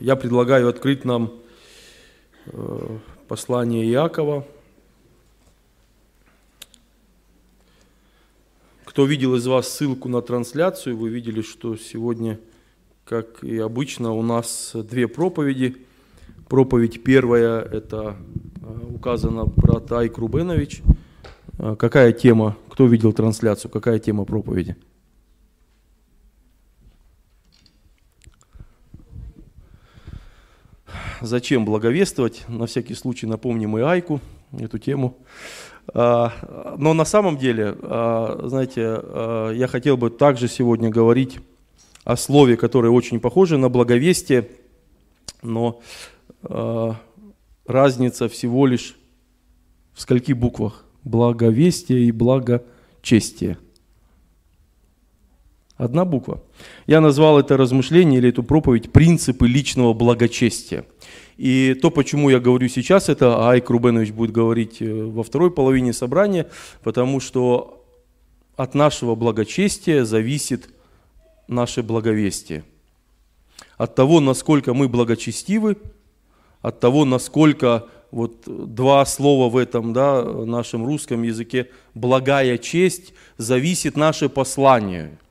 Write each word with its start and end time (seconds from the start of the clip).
Я 0.00 0.16
предлагаю 0.16 0.66
открыть 0.70 1.04
нам 1.04 1.30
э, 2.46 2.98
послание 3.28 3.86
Иакова. 3.90 4.46
Кто 8.86 9.04
видел 9.04 9.34
из 9.34 9.46
вас 9.46 9.68
ссылку 9.68 10.08
на 10.08 10.22
трансляцию, 10.22 10.96
вы 10.96 11.10
видели, 11.10 11.42
что 11.42 11.76
сегодня, 11.76 12.40
как 13.04 13.44
и 13.44 13.58
обычно, 13.58 14.12
у 14.12 14.22
нас 14.22 14.72
две 14.74 15.06
проповеди. 15.06 15.76
Проповедь 16.48 17.02
первая, 17.04 17.60
это 17.60 18.16
э, 18.62 18.94
указано 18.94 19.44
брат 19.44 19.92
Айк 19.92 20.16
Рубенович. 20.16 20.80
Э, 21.58 21.76
какая 21.78 22.12
тема, 22.12 22.56
кто 22.70 22.86
видел 22.86 23.12
трансляцию, 23.12 23.70
какая 23.70 23.98
тема 23.98 24.24
проповеди? 24.24 24.76
Зачем 31.20 31.64
благовествовать. 31.64 32.44
На 32.48 32.66
всякий 32.66 32.94
случай 32.94 33.26
напомним 33.26 33.76
и 33.78 33.82
Айку 33.82 34.20
эту 34.58 34.78
тему. 34.78 35.16
А, 35.92 36.32
но 36.78 36.94
на 36.94 37.04
самом 37.04 37.36
деле, 37.36 37.76
а, 37.82 38.40
знаете, 38.44 38.82
а, 38.84 39.50
я 39.52 39.66
хотел 39.66 39.96
бы 39.96 40.10
также 40.10 40.48
сегодня 40.48 40.90
говорить 40.90 41.38
о 42.04 42.16
слове, 42.16 42.56
которое 42.56 42.90
очень 42.90 43.20
похоже 43.20 43.58
на 43.58 43.68
благовестие, 43.68 44.48
но 45.42 45.80
разница 47.66 48.28
всего 48.30 48.66
лишь 48.66 48.96
в 49.92 50.00
скольки 50.00 50.32
буквах? 50.32 50.86
Благовестие 51.04 52.04
и 52.04 52.12
благочестие– 52.12 53.58
Одна 55.80 56.04
буква. 56.04 56.42
Я 56.86 57.00
назвал 57.00 57.38
это 57.38 57.56
размышление 57.56 58.18
или 58.18 58.28
эту 58.28 58.42
проповедь 58.42 58.92
«Принципы 58.92 59.48
личного 59.48 59.94
благочестия». 59.94 60.84
И 61.38 61.72
то, 61.80 61.90
почему 61.90 62.28
я 62.28 62.38
говорю 62.38 62.68
сейчас, 62.68 63.08
это 63.08 63.48
Айк 63.48 63.70
Рубенович 63.70 64.10
будет 64.10 64.30
говорить 64.30 64.82
э, 64.82 65.04
во 65.04 65.22
второй 65.22 65.50
половине 65.50 65.94
собрания, 65.94 66.48
потому 66.82 67.18
что 67.18 67.82
от 68.56 68.74
нашего 68.74 69.14
благочестия 69.14 70.04
зависит 70.04 70.68
наше 71.48 71.82
благовестие. 71.82 72.62
От 73.78 73.94
того, 73.94 74.20
насколько 74.20 74.74
мы 74.74 74.86
благочестивы, 74.86 75.78
от 76.60 76.78
того, 76.80 77.06
насколько 77.06 77.86
вот 78.10 78.42
два 78.46 79.06
слова 79.06 79.48
в 79.48 79.56
этом 79.56 79.94
да, 79.94 80.22
нашем 80.22 80.84
русском 80.84 81.22
языке 81.22 81.70
«благая 81.94 82.58
честь» 82.58 83.14
зависит 83.38 83.96
наше 83.96 84.28
послание– 84.28 85.16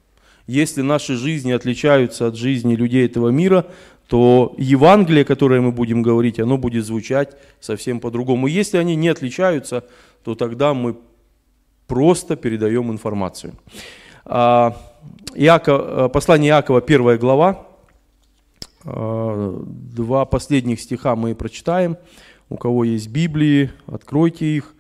если 0.49 0.81
наши 0.81 1.15
жизни 1.15 1.51
отличаются 1.51 2.25
от 2.25 2.35
жизни 2.35 2.75
людей 2.75 3.05
этого 3.05 3.29
мира, 3.29 3.67
то 4.07 4.55
Евангелие, 4.57 5.23
которое 5.23 5.61
мы 5.61 5.71
будем 5.71 6.01
говорить, 6.01 6.39
оно 6.39 6.57
будет 6.57 6.85
звучать 6.85 7.37
совсем 7.59 7.99
по-другому. 7.99 8.47
Если 8.47 8.77
они 8.77 8.95
не 8.95 9.09
отличаются, 9.09 9.83
то 10.23 10.33
тогда 10.33 10.73
мы 10.73 10.97
просто 11.85 12.35
передаем 12.35 12.91
информацию. 12.91 13.53
А, 14.25 14.75
Иаков, 15.35 15.81
э, 15.85 16.09
послание 16.09 16.49
Иакова, 16.49 16.81
первая 16.81 17.19
глава, 17.19 17.67
э, 18.85 19.63
два 19.65 20.25
последних 20.25 20.81
стиха 20.81 21.15
мы 21.15 21.35
прочитаем. 21.35 21.95
У 22.49 22.57
кого 22.57 22.85
есть 22.85 23.09
Библии, 23.09 23.69
откройте 23.85 24.45
их. 24.45 24.73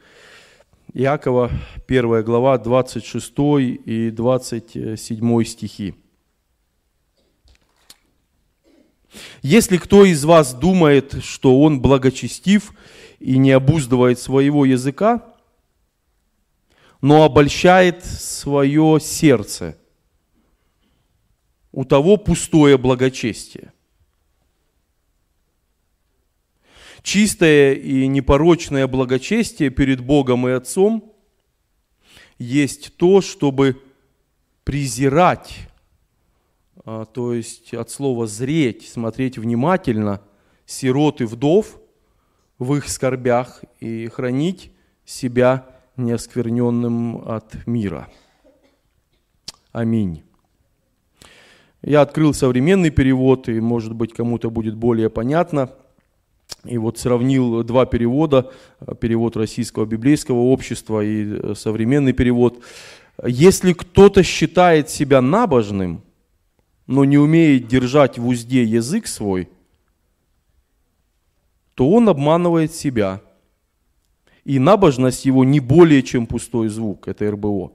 Иакова, 0.93 1.51
1 1.87 2.23
глава, 2.23 2.57
26 2.57 3.33
и 3.85 4.09
27 4.09 5.43
стихи. 5.43 5.93
Если 9.43 9.77
кто 9.77 10.03
из 10.03 10.25
вас 10.25 10.53
думает, 10.53 11.23
что 11.23 11.61
он 11.61 11.79
благочестив 11.79 12.73
и 13.19 13.37
не 13.37 13.51
обуздывает 13.51 14.17
своего 14.17 14.65
языка, 14.65 15.35
но 17.01 17.23
обольщает 17.23 18.03
свое 18.03 18.99
сердце, 18.99 19.77
у 21.71 21.85
того 21.85 22.17
пустое 22.17 22.79
благочестие– 22.79 23.73
Чистое 27.01 27.73
и 27.73 28.07
непорочное 28.07 28.87
благочестие 28.87 29.69
перед 29.69 30.01
Богом 30.01 30.47
и 30.47 30.51
Отцом 30.51 31.13
есть 32.37 32.95
то, 32.97 33.21
чтобы 33.21 33.81
презирать, 34.63 35.69
а, 36.85 37.05
то 37.05 37.33
есть 37.33 37.73
от 37.73 37.89
слова 37.89 38.27
зреть, 38.27 38.87
смотреть 38.87 39.37
внимательно 39.37 40.21
сирот 40.65 41.21
и 41.21 41.25
вдов 41.25 41.79
в 42.57 42.75
их 42.75 42.89
скорбях 42.89 43.63
и 43.79 44.07
хранить 44.07 44.71
себя 45.05 45.67
неоскверненным 45.95 47.27
от 47.27 47.65
мира. 47.65 48.09
Аминь. 49.71 50.23
Я 51.81 52.01
открыл 52.01 52.33
современный 52.33 52.89
перевод, 52.89 53.47
и, 53.47 53.59
может 53.61 53.93
быть, 53.93 54.13
кому-то 54.13 54.49
будет 54.49 54.75
более 54.75 55.09
понятно– 55.09 55.71
и 56.65 56.77
вот 56.77 56.97
сравнил 56.97 57.63
два 57.63 57.85
перевода, 57.85 58.51
перевод 58.99 59.37
Российского 59.37 59.85
библейского 59.85 60.39
общества 60.39 61.03
и 61.03 61.25
э, 61.25 61.53
современный 61.55 62.13
перевод. 62.13 62.63
Если 63.25 63.73
кто-то 63.73 64.23
считает 64.23 64.89
себя 64.89 65.21
набожным, 65.21 66.03
но 66.87 67.05
не 67.05 67.17
умеет 67.17 67.67
держать 67.67 68.17
в 68.17 68.27
узде 68.27 68.63
язык 68.63 69.07
свой, 69.07 69.49
то 71.75 71.89
он 71.89 72.09
обманывает 72.09 72.73
себя. 72.73 73.21
И 74.43 74.57
набожность 74.57 75.25
его 75.25 75.43
не 75.43 75.59
более 75.59 76.01
чем 76.01 76.25
пустой 76.25 76.67
звук, 76.69 77.07
это 77.07 77.29
РБО. 77.31 77.71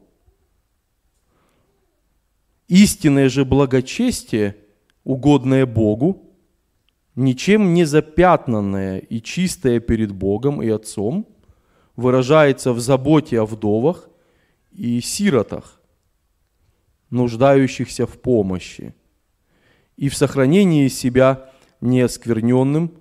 Истинное 2.69 3.29
же 3.29 3.45
благочестие, 3.45 4.57
угодное 5.05 5.67
Богу, 5.67 6.24
ничем 7.17 7.75
не 7.75 7.85
запятнанное 7.85 8.99
и 8.99 9.21
чистое 9.21 9.81
перед 9.81 10.13
Богом 10.13 10.63
и 10.63 10.69
Отцом, 10.69 11.27
выражается 11.97 12.73
в 12.73 12.81
заботе 12.81 13.41
о 13.41 13.47
вдовах 13.47 14.09
и 14.73 15.01
сиротах, 15.01 15.81
нуждающихся 17.11 18.07
в 18.07 18.21
помощи, 18.21 18.95
и 19.97 20.09
в 20.09 20.17
сохранении 20.17 20.89
себя 20.89 21.51
неоскверненным 21.81 22.99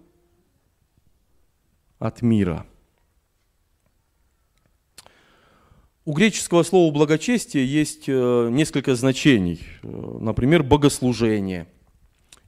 от 1.97 2.21
мира. 2.21 2.67
У 6.05 6.13
греческого 6.13 6.63
слова 6.63 6.93
благочестие 6.93 7.65
есть 7.65 8.03
э, 8.07 8.49
несколько 8.51 8.93
значений. 8.93 9.61
Э, 9.81 10.17
например, 10.19 10.61
богослужение– 10.61 11.65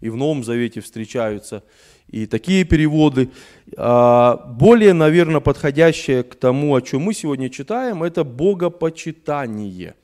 и 0.06 0.10
в 0.10 0.16
Новом 0.16 0.44
Завете 0.44 0.82
встречаются 0.82 1.64
и 2.08 2.28
такие 2.28 2.64
переводы. 2.64 3.32
А, 3.76 4.38
более, 4.48 4.94
наверное, 4.94 5.40
подходящее 5.40 6.22
к 6.22 6.36
тому, 6.36 6.76
о 6.76 6.82
чем 6.82 7.02
мы 7.02 7.16
сегодня 7.16 7.50
читаем, 7.50 8.04
это 8.04 8.24
богопочитание. 8.24 9.96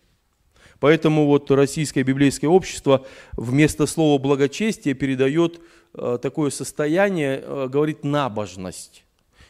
Поэтому 0.79 1.28
вот 1.28 1.51
Российское 1.51 2.01
библейское 2.01 2.50
общество 2.50 3.06
вместо 3.34 3.85
слова 3.85 4.19
благочестие 4.19 4.95
передает 4.95 5.61
а, 5.94 6.17
такое 6.17 6.50
состояние, 6.50 7.44
а, 7.45 7.67
говорит 7.67 8.03
набожность. 8.03 9.06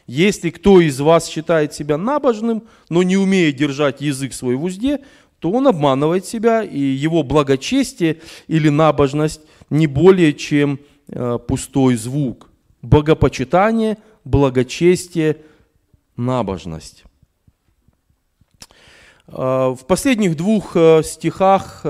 Если 0.06 0.50
кто 0.50 0.80
из 0.82 1.00
вас 1.00 1.28
считает 1.28 1.72
себя 1.72 1.96
набожным, 1.96 2.64
но 2.90 3.02
не 3.02 3.16
умеет 3.16 3.56
держать 3.56 4.02
язык 4.02 4.34
свой 4.34 4.56
в 4.56 4.64
узде, 4.64 5.00
то 5.42 5.50
он 5.50 5.66
обманывает 5.66 6.24
себя, 6.24 6.62
и 6.62 6.78
его 6.78 7.24
благочестие 7.24 8.20
или 8.46 8.68
набожность 8.68 9.40
не 9.72 9.86
более 9.86 10.34
чем 10.34 10.80
э, 11.08 11.38
пустой 11.48 11.96
звук. 11.96 12.50
Богопочитание, 12.82 13.96
благочестие, 14.22 15.38
набожность. 16.14 17.04
Э, 19.28 19.74
в 19.74 19.80
последних 19.88 20.36
двух 20.36 20.76
э, 20.76 21.02
стихах 21.02 21.80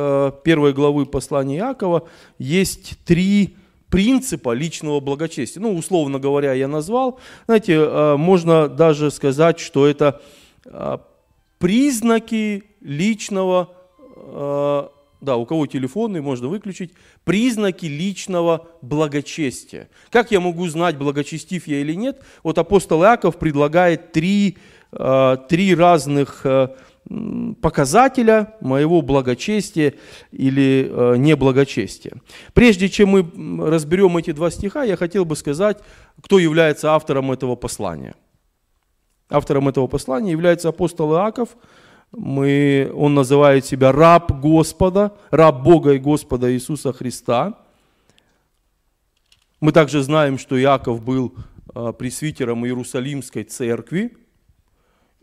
первой 0.45 0.73
главы 0.73 1.07
послания 1.07 1.59
Иакова 1.59 2.09
есть 2.39 2.99
три 3.05 3.57
принципа 3.91 4.53
личного 4.53 5.01
благочестия. 5.01 5.61
Ну, 5.61 5.75
условно 5.75 6.21
говоря, 6.21 6.53
я 6.53 6.69
назвал. 6.69 7.19
Знаете, 7.47 8.17
можно 8.17 8.69
даже 8.69 9.11
сказать, 9.11 9.59
что 9.59 9.87
это 9.87 10.23
признаки 11.59 12.63
личного 12.81 13.75
да, 15.23 15.37
у 15.37 15.47
кого 15.47 15.67
телефонный, 15.67 16.21
можно 16.21 16.49
выключить, 16.49 16.93
признаки 17.25 17.87
личного 17.87 18.67
благочестия. 18.83 19.89
Как 20.11 20.33
я 20.33 20.41
могу 20.41 20.69
знать, 20.69 20.99
благочестив 20.99 21.67
я 21.67 21.81
или 21.81 21.95
нет? 21.95 22.23
Вот 22.43 22.59
апостол 22.59 23.03
Иаков 23.03 23.39
предлагает 23.39 24.13
три, 24.13 24.59
э, 24.91 25.37
три 25.49 25.75
разных 25.75 26.45
э, 26.45 26.69
показателя 27.61 28.55
моего 28.61 29.01
благочестия 29.01 29.95
или 30.33 30.89
э, 30.91 31.17
неблагочестия. 31.17 32.15
Прежде 32.53 32.89
чем 32.89 33.11
мы 33.11 33.71
разберем 33.71 34.17
эти 34.17 34.33
два 34.33 34.51
стиха, 34.51 34.83
я 34.83 34.97
хотел 34.97 35.25
бы 35.25 35.37
сказать, 35.37 35.79
кто 36.21 36.41
является 36.41 36.93
автором 36.93 37.31
этого 37.31 37.55
послания. 37.55 38.15
Автором 39.31 39.69
этого 39.69 39.87
послания 39.87 40.33
является 40.33 40.69
апостол 40.69 41.15
Иаков. 41.15 41.51
Мы, 42.13 42.93
он 42.95 43.15
называет 43.15 43.65
себя 43.65 43.91
раб 43.91 44.41
Господа, 44.41 45.17
раб 45.31 45.63
Бога 45.63 45.93
и 45.93 45.99
Господа 45.99 46.53
Иисуса 46.53 46.93
Христа. 46.93 47.59
Мы 49.61 49.73
также 49.73 50.03
знаем, 50.03 50.39
что 50.39 50.61
Иаков 50.61 51.03
был 51.03 51.35
э, 51.75 51.93
пресвитером 51.99 52.67
Иерусалимской 52.67 53.45
церкви, 53.45 54.17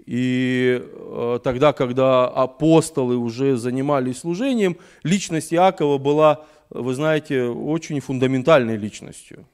и 0.05 0.81
э, 0.81 1.39
тогда, 1.43 1.73
когда 1.73 2.27
апостолы 2.27 3.17
уже 3.17 3.57
занимались 3.57 4.19
служением, 4.19 4.77
личность 5.03 5.53
Иакова 5.53 5.99
была, 5.99 6.45
вы 6.71 6.95
знаете, 6.95 7.43
очень 7.43 7.99
фундаментальной 7.99 8.77
личностью. 8.77 9.45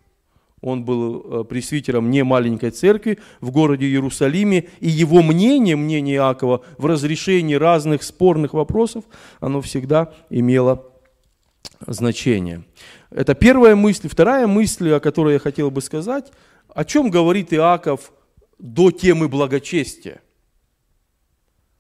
Он 0.66 0.84
был 0.84 1.42
э, 1.42 1.44
пресвитером 1.44 2.10
не 2.10 2.24
маленькой 2.24 2.72
церкви 2.72 3.20
в 3.40 3.52
городе 3.52 3.86
Иерусалиме, 3.86 4.68
и 4.80 4.90
его 4.90 5.22
мнение, 5.22 5.76
мнение 5.76 6.16
Иакова 6.16 6.64
в 6.80 6.88
разрешении 6.88 7.54
разных 7.54 8.02
спорных 8.02 8.56
вопросов, 8.56 9.04
оно 9.40 9.62
всегда 9.62 10.12
имело 10.32 10.84
значение. 11.86 12.64
Это 13.12 13.36
первая 13.36 13.76
мысль. 13.76 14.10
Вторая 14.10 14.48
мысль, 14.48 14.92
о 14.92 15.00
которой 15.00 15.34
я 15.34 15.40
хотел 15.40 15.70
бы 15.70 15.82
сказать, 15.82 16.32
о 16.74 16.84
чем 16.84 17.12
говорит 17.12 17.54
Иаков 17.54 18.12
до 18.58 18.90
темы 18.90 19.30
благочестия 19.30 20.22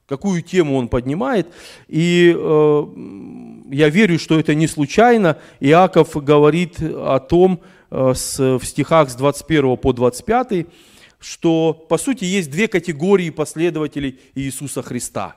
какую 0.07 0.43
тему 0.43 0.75
он 0.75 0.87
поднимает. 0.87 1.47
И 1.87 2.31
э, 2.35 2.85
я 3.71 3.89
верю, 3.89 4.19
что 4.19 4.39
это 4.39 4.53
не 4.53 4.67
случайно. 4.67 5.39
Иаков 5.59 6.15
говорит 6.23 6.77
о 6.79 7.19
том 7.19 7.61
с, 8.13 8.39
в 8.39 8.63
стихах 8.65 9.09
с 9.09 9.15
21 9.15 9.77
по 9.77 9.93
25, 9.93 10.67
что 11.19 11.73
по 11.73 11.97
сути 11.97 12.23
есть 12.25 12.51
две 12.51 12.67
категории 12.67 13.29
последователей 13.29 14.19
Иисуса 14.35 14.81
Христа. 14.81 15.35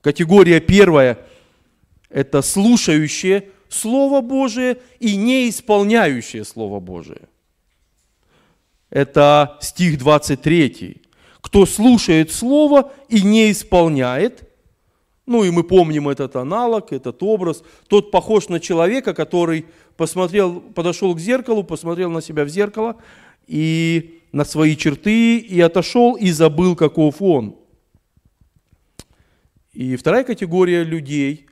Категория 0.00 0.60
первая– 0.60 1.18
это 2.08 2.42
слушающие 2.42 3.50
Слово 3.68 4.20
Божие 4.20 4.78
и 5.00 5.16
не 5.16 5.48
исполняющие 5.48 6.44
Слово 6.44 6.80
Божие. 6.80 7.28
Это 8.90 9.58
стих 9.60 9.98
23 9.98 11.02
кто 11.46 11.64
слушает 11.64 12.32
Слово 12.32 12.90
и 13.08 13.22
не 13.22 13.52
исполняет, 13.52 14.42
ну 15.26 15.44
и 15.44 15.50
мы 15.52 15.62
помним 15.62 16.08
этот 16.08 16.34
аналог, 16.34 16.92
этот 16.92 17.22
образ, 17.22 17.62
тот 17.86 18.10
похож 18.10 18.48
на 18.48 18.58
человека, 18.58 19.14
который 19.14 19.66
посмотрел, 19.96 20.60
подошел 20.60 21.14
к 21.14 21.20
зеркалу, 21.20 21.64
посмотрел 21.64 22.10
на 22.10 22.20
себя 22.20 22.44
в 22.44 22.48
зеркало 22.48 22.96
и 23.46 24.20
на 24.32 24.44
свои 24.44 24.76
черты, 24.76 25.38
и 25.38 25.60
отошел, 25.60 26.14
и 26.14 26.30
забыл, 26.30 26.76
каков 26.76 27.22
он. 27.22 27.56
И 29.72 29.96
вторая 29.96 30.24
категория 30.24 30.84
людей, 30.84 31.46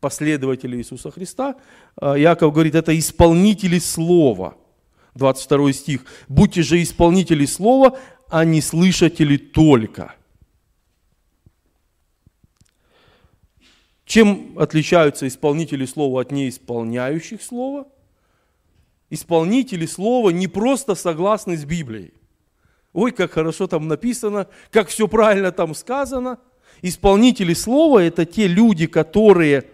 последователей 0.00 0.78
Иисуса 0.78 1.10
Христа, 1.10 1.56
а, 1.96 2.14
Яков 2.14 2.52
говорит, 2.52 2.74
это 2.74 2.98
исполнители 2.98 3.78
Слова. 3.78 4.56
22 5.14 5.72
стих. 5.72 6.04
«Будьте 6.28 6.62
же 6.62 6.80
исполнители 6.82 7.44
Слова, 7.44 7.98
а 8.28 8.44
не 8.44 8.60
слышатели 8.60 9.36
только. 9.36 10.14
Чем 14.10 14.58
отличаются 14.58 15.28
исполнители 15.28 15.84
слова 15.86 16.22
от 16.22 16.32
неисполняющих 16.32 17.40
слова? 17.40 17.86
Исполнители 19.08 19.86
слова 19.86 20.30
не 20.30 20.48
просто 20.48 20.96
согласны 20.96 21.56
с 21.56 21.64
Библией. 21.64 22.12
Ой, 22.92 23.12
как 23.12 23.30
хорошо 23.30 23.68
там 23.68 23.86
написано, 23.86 24.48
как 24.72 24.88
все 24.88 25.06
правильно 25.06 25.52
там 25.52 25.76
сказано. 25.76 26.40
Исполнители 26.82 27.54
слова– 27.54 28.00
это 28.02 28.26
те 28.26 28.48
люди, 28.48 28.88
которые 28.88 29.70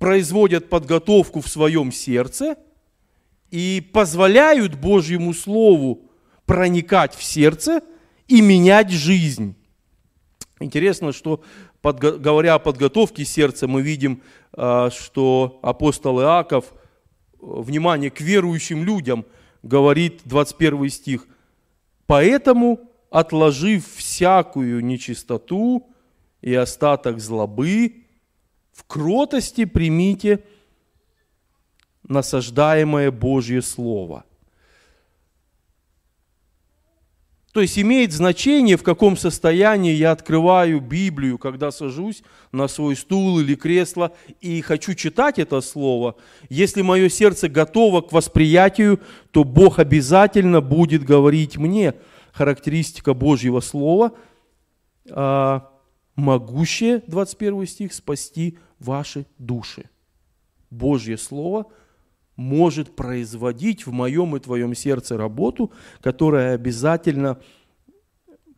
производят 0.00 0.68
подготовку 0.68 1.42
в 1.42 1.48
своем 1.48 1.92
сердце 1.92 2.56
и 3.52 3.80
позволяют 3.92 4.74
Божьему 4.74 5.34
Слову 5.34 6.10
проникать 6.46 7.14
в 7.14 7.22
сердце 7.22 7.82
и 8.26 8.40
менять 8.40 8.90
жизнь. 8.90 9.54
Интересно, 10.58 11.12
что 11.12 11.42
под, 11.82 11.98
говоря 11.98 12.54
о 12.54 12.58
подготовке 12.58 13.24
сердца, 13.24 13.66
мы 13.66 13.82
видим, 13.82 14.22
а, 14.52 14.90
что 14.90 15.58
апостол 15.62 16.20
Иаков, 16.20 16.72
внимание, 17.40 18.10
к 18.10 18.20
верующим 18.20 18.84
людям, 18.84 19.24
говорит 19.62 20.22
21 20.24 20.88
стих, 20.90 21.26
«Поэтому, 22.06 22.80
отложив 23.10 23.86
всякую 23.96 24.84
нечистоту 24.84 25.86
и 26.40 26.54
остаток 26.54 27.20
злобы, 27.20 28.04
в 28.72 28.84
кротости 28.84 29.64
примите 29.64 30.44
насаждаемое 32.02 33.10
Божье 33.10 33.62
Слово». 33.62 34.24
То 37.56 37.62
есть 37.62 37.78
имеет 37.78 38.12
значение, 38.12 38.76
в 38.76 38.82
каком 38.82 39.16
состоянии 39.16 39.94
я 39.94 40.10
открываю 40.10 40.78
Библию, 40.78 41.38
когда 41.38 41.70
сажусь 41.70 42.22
на 42.52 42.68
свой 42.68 42.96
стул 42.96 43.40
или 43.40 43.54
кресло 43.54 44.12
и 44.42 44.60
хочу 44.60 44.92
читать 44.92 45.38
это 45.38 45.62
слово. 45.62 46.16
Если 46.50 46.82
мое 46.82 47.08
сердце 47.08 47.48
готово 47.48 48.02
к 48.02 48.12
восприятию, 48.12 49.00
то 49.30 49.42
Бог 49.42 49.78
обязательно 49.78 50.60
будет 50.60 51.02
говорить 51.02 51.56
мне. 51.56 51.94
Характеристика 52.34 53.14
Божьего 53.14 53.60
слова, 53.60 54.12
а, 55.10 55.70
могущее, 56.14 57.02
21 57.06 57.66
стих, 57.66 57.94
спасти 57.94 58.58
ваши 58.78 59.24
души. 59.38 59.88
Божье 60.68 61.16
слово– 61.16 61.64
может 62.36 62.94
производить 62.94 63.86
в 63.86 63.92
моем 63.92 64.36
и 64.36 64.40
твоем 64.40 64.74
сердце 64.74 65.16
работу, 65.16 65.72
которая 66.00 66.54
обязательно 66.54 67.40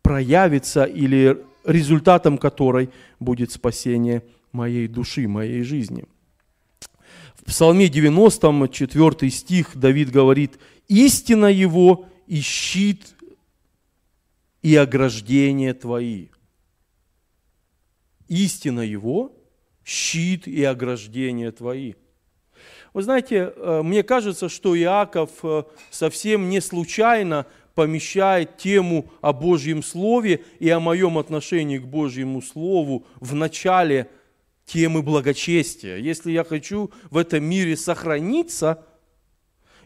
проявится 0.02 0.84
или 0.84 1.44
результатом 1.64 2.38
которой 2.38 2.90
будет 3.20 3.52
спасение 3.52 4.24
моей 4.52 4.88
души, 4.88 5.28
моей 5.28 5.62
жизни. 5.62 6.06
В 7.34 7.44
Псалме 7.44 7.88
90, 7.88 8.68
4 8.68 9.30
стих 9.30 9.76
Давид 9.76 10.10
говорит, 10.10 10.58
«Истина 10.88 11.46
его 11.46 12.06
и 12.26 12.40
щит 12.40 13.14
и 14.62 14.74
ограждение 14.74 15.72
твои». 15.72 16.28
Истина 18.28 18.80
его, 18.80 19.32
щит 19.84 20.46
и 20.48 20.62
ограждение 20.64 21.52
твои– 21.52 21.94
вы 22.98 23.04
знаете, 23.04 23.52
э, 23.54 23.82
мне 23.84 24.02
кажется, 24.02 24.48
что 24.48 24.76
Иаков 24.76 25.30
э, 25.44 25.62
совсем 25.88 26.48
не 26.48 26.60
случайно 26.60 27.46
помещает 27.76 28.56
тему 28.56 29.08
о 29.20 29.32
Божьем 29.32 29.84
Слове 29.84 30.44
и 30.58 30.68
о 30.68 30.80
моем 30.80 31.16
отношении 31.16 31.78
к 31.78 31.86
Божьему 31.86 32.42
Слову 32.42 33.06
в 33.20 33.36
начале 33.36 34.10
темы 34.66 35.04
благочестия. 35.04 35.98
Если 35.98 36.32
я 36.32 36.42
хочу 36.42 36.90
в 37.10 37.18
этом 37.18 37.44
мире 37.44 37.76
сохраниться, 37.76 38.84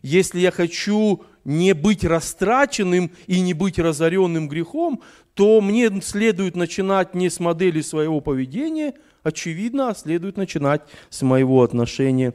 если 0.01 0.41
я 0.41 0.51
хочу 0.51 1.23
не 1.45 1.75
быть 1.75 2.05
растраченным 2.05 3.11
и 3.27 3.41
не 3.41 3.53
быть 3.53 3.79
разоренным 3.79 4.49
грехом, 4.49 5.03
то 5.35 5.61
мне 5.61 5.91
следует 6.01 6.57
начинать 6.57 7.15
не 7.15 7.29
с 7.29 7.41
модели 7.41 7.83
своего 7.83 8.23
поведения, 8.23 8.95
очевидно, 9.23 9.91
а 9.91 9.95
следует 9.95 10.39
начинать 10.39 10.81
с 11.11 11.21
моего 11.21 11.63
отношения 11.63 12.33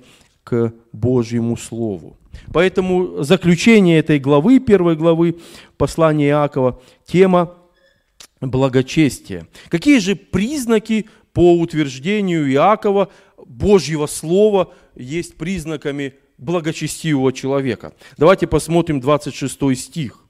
к 0.48 0.74
Божьему 0.94 1.58
Слову. 1.58 2.16
Поэтому 2.54 3.22
заключение 3.22 4.00
этой 4.00 4.18
главы, 4.18 4.60
первой 4.60 4.96
главы 4.96 5.40
послания 5.76 6.30
Иакова, 6.30 6.82
тема 7.06 7.54
благочестия. 8.40 9.46
Какие 9.68 10.00
же 10.00 10.16
признаки 10.16 11.10
по 11.34 11.60
утверждению 11.60 12.50
Иакова 12.50 13.10
Божьего 13.46 14.08
Слова 14.08 14.74
есть 14.96 15.36
признаками 15.36 16.14
благочестивого 16.38 17.34
человека? 17.34 17.92
Давайте 18.18 18.48
посмотрим 18.48 19.02
26 19.02 19.78
стих. 19.78 20.24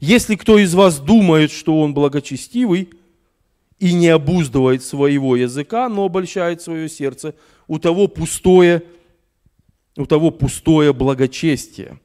«Если 0.00 0.36
кто 0.36 0.58
из 0.58 0.72
вас 0.74 1.00
думает, 1.00 1.52
что 1.52 1.78
он 1.78 1.92
благочестивый 1.92 2.88
и 3.78 3.92
не 3.92 4.08
обуздывает 4.08 4.82
своего 4.82 5.36
языка, 5.36 5.90
но 5.90 6.06
обольщает 6.06 6.62
свое 6.62 6.88
сердце, 6.88 7.34
у 7.66 7.78
того 7.78 8.08
пустое 8.08 8.84
у 9.96 10.06
того 10.06 10.30
пустое 10.30 10.92
благочестие. 10.92 11.98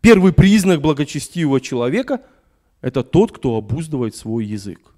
Первый 0.00 0.32
признак 0.32 0.80
благочестивого 0.80 1.60
человека– 1.60 2.22
это 2.80 3.02
тот, 3.02 3.32
кто 3.32 3.56
обуздывает 3.56 4.14
свой 4.14 4.44
язык. 4.44 4.94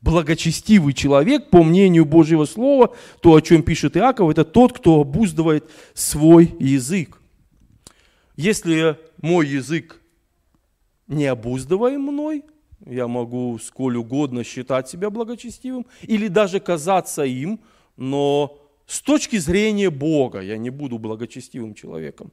Благочестивый 0.00 0.92
человек, 0.92 1.50
по 1.50 1.64
мнению 1.64 2.04
Божьего 2.04 2.44
Слова, 2.44 2.94
то, 3.20 3.34
о 3.34 3.40
чем 3.40 3.64
пишет 3.64 3.96
Иаков, 3.96 4.30
это 4.30 4.44
тот, 4.44 4.72
кто 4.72 5.00
обуздывает 5.00 5.68
свой 5.94 6.54
язык. 6.60 7.20
Если 8.36 8.96
мой 9.20 9.48
язык 9.48 10.00
не 11.08 11.26
обуздываем 11.26 12.02
мной, 12.02 12.44
я 12.86 13.08
могу 13.08 13.58
сколь 13.58 13.96
угодно 13.96 14.44
считать 14.44 14.88
себя 14.88 15.10
благочестивым 15.10 15.86
или 16.02 16.28
даже 16.28 16.60
казаться 16.60 17.24
им, 17.24 17.60
но 17.96 18.58
с 18.86 19.00
точки 19.00 19.36
зрения 19.36 19.90
Бога 19.90 20.40
я 20.40 20.56
не 20.56 20.70
буду 20.70 20.98
благочестивым 20.98 21.74
человеком. 21.74 22.32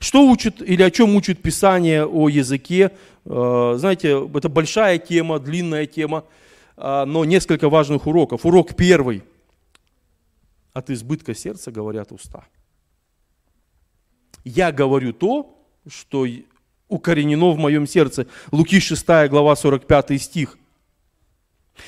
Что 0.00 0.28
учит 0.28 0.60
или 0.60 0.82
о 0.82 0.90
чем 0.90 1.14
учит 1.16 1.40
Писание 1.40 2.04
о 2.04 2.28
языке? 2.28 2.92
Э, 3.24 3.74
знаете, 3.78 4.28
это 4.34 4.48
большая 4.48 4.98
тема, 4.98 5.38
длинная 5.38 5.86
тема, 5.86 6.24
э, 6.76 7.04
но 7.06 7.24
несколько 7.24 7.68
важных 7.68 8.06
уроков. 8.06 8.44
Урок 8.44 8.74
первый. 8.74 9.22
От 10.72 10.90
избытка 10.90 11.34
сердца 11.34 11.70
говорят 11.70 12.12
уста. 12.12 12.46
Я 14.44 14.72
говорю 14.72 15.12
то, 15.12 15.58
что 15.88 16.26
укоренено 16.92 17.50
в 17.52 17.58
моем 17.58 17.86
сердце. 17.86 18.26
Луки 18.50 18.78
6 18.78 19.06
глава 19.28 19.56
45 19.56 20.20
стих. 20.20 20.58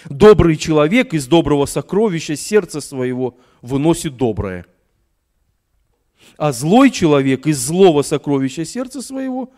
Добрый 0.08 0.56
человек 0.56 1.12
из 1.12 1.26
доброго 1.26 1.66
сокровища 1.66 2.37
сердца 2.37 2.80
своего 2.80 3.37
выносит 3.61 4.16
доброе. 4.16 4.66
А 6.38 6.52
злой 6.52 6.90
человек 6.90 7.46
из 7.46 7.58
злого 7.58 8.02
сокровища 8.02 8.64
сердца 8.64 9.02
своего 9.02 9.52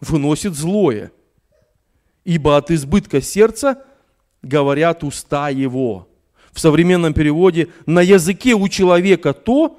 выносит 0.00 0.54
злое. 0.54 1.10
Ибо 2.24 2.58
от 2.58 2.70
избытка 2.70 3.22
сердца 3.22 3.82
говорят 4.42 5.02
уста 5.04 5.48
его. 5.48 6.06
В 6.52 6.60
современном 6.60 7.14
переводе 7.14 7.68
на 7.86 8.02
языке 8.02 8.52
у 8.54 8.68
человека 8.68 9.32
то, 9.32 9.78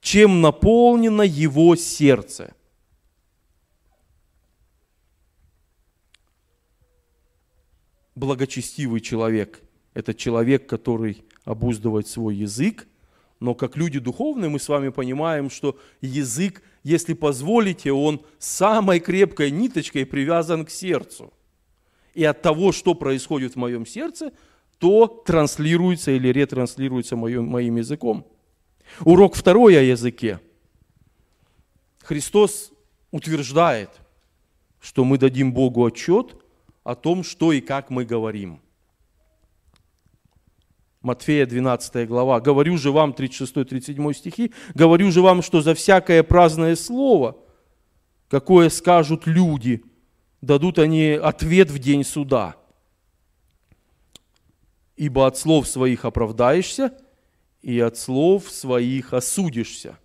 чем 0.00 0.40
наполнено 0.40 1.22
его 1.22 1.74
сердце. 1.74 2.54
Благочестивый 8.14 9.00
человек– 9.00 9.60
это 9.94 10.14
человек, 10.14 10.68
который 10.68 11.24
обуздывает 11.44 12.06
свой 12.06 12.36
язык, 12.36 12.86
но 13.40 13.54
как 13.54 13.76
люди 13.76 13.98
духовные 13.98 14.48
мы 14.48 14.58
с 14.58 14.68
вами 14.68 14.90
понимаем, 14.90 15.50
что 15.50 15.78
язык, 16.00 16.62
если 16.82 17.14
позволите, 17.14 17.92
он 17.92 18.22
самой 18.38 19.00
крепкой 19.00 19.50
ниточкой 19.50 20.06
привязан 20.06 20.64
к 20.64 20.70
сердцу. 20.70 21.32
И 22.14 22.24
от 22.24 22.40
того, 22.42 22.72
что 22.72 22.94
происходит 22.94 23.54
в 23.54 23.56
моем 23.56 23.84
сердце, 23.84 24.32
то 24.78 25.06
транслируется 25.06 26.12
или 26.12 26.28
ретранслируется 26.28 27.16
моим, 27.16 27.46
моим 27.46 27.76
языком. 27.76 28.26
Урок 29.00 29.34
второй 29.34 29.76
о 29.76 29.82
языке. 29.82 30.40
Христос 32.02 32.72
утверждает, 33.10 33.90
что 34.80 35.04
мы 35.04 35.18
дадим 35.18 35.52
Богу 35.52 35.84
отчет 35.84 36.36
о 36.84 36.94
том, 36.94 37.24
что 37.24 37.52
и 37.52 37.60
как 37.60 37.90
мы 37.90 38.04
говорим. 38.04 38.60
Матфея 41.00 41.44
12 41.44 42.08
глава. 42.08 42.40
«Говорю 42.40 42.78
же 42.78 42.90
вам», 42.90 43.10
36-37 43.10 44.14
стихи, 44.14 44.52
«говорю 44.74 45.10
же 45.10 45.20
вам, 45.20 45.42
что 45.42 45.60
за 45.60 45.74
всякое 45.74 46.22
праздное 46.22 46.76
слово, 46.76 47.36
какое 48.28 48.70
скажут 48.70 49.26
люди, 49.26 49.82
дадут 50.40 50.78
они 50.78 51.10
ответ 51.10 51.70
в 51.70 51.78
день 51.78 52.04
суда. 52.04 52.56
Ибо 54.96 55.26
от 55.26 55.36
слов 55.36 55.66
своих 55.66 56.04
оправдаешься, 56.04 56.96
и 57.60 57.80
от 57.80 57.98
слов 57.98 58.50
своих 58.50 59.12
осудишься». 59.12 59.98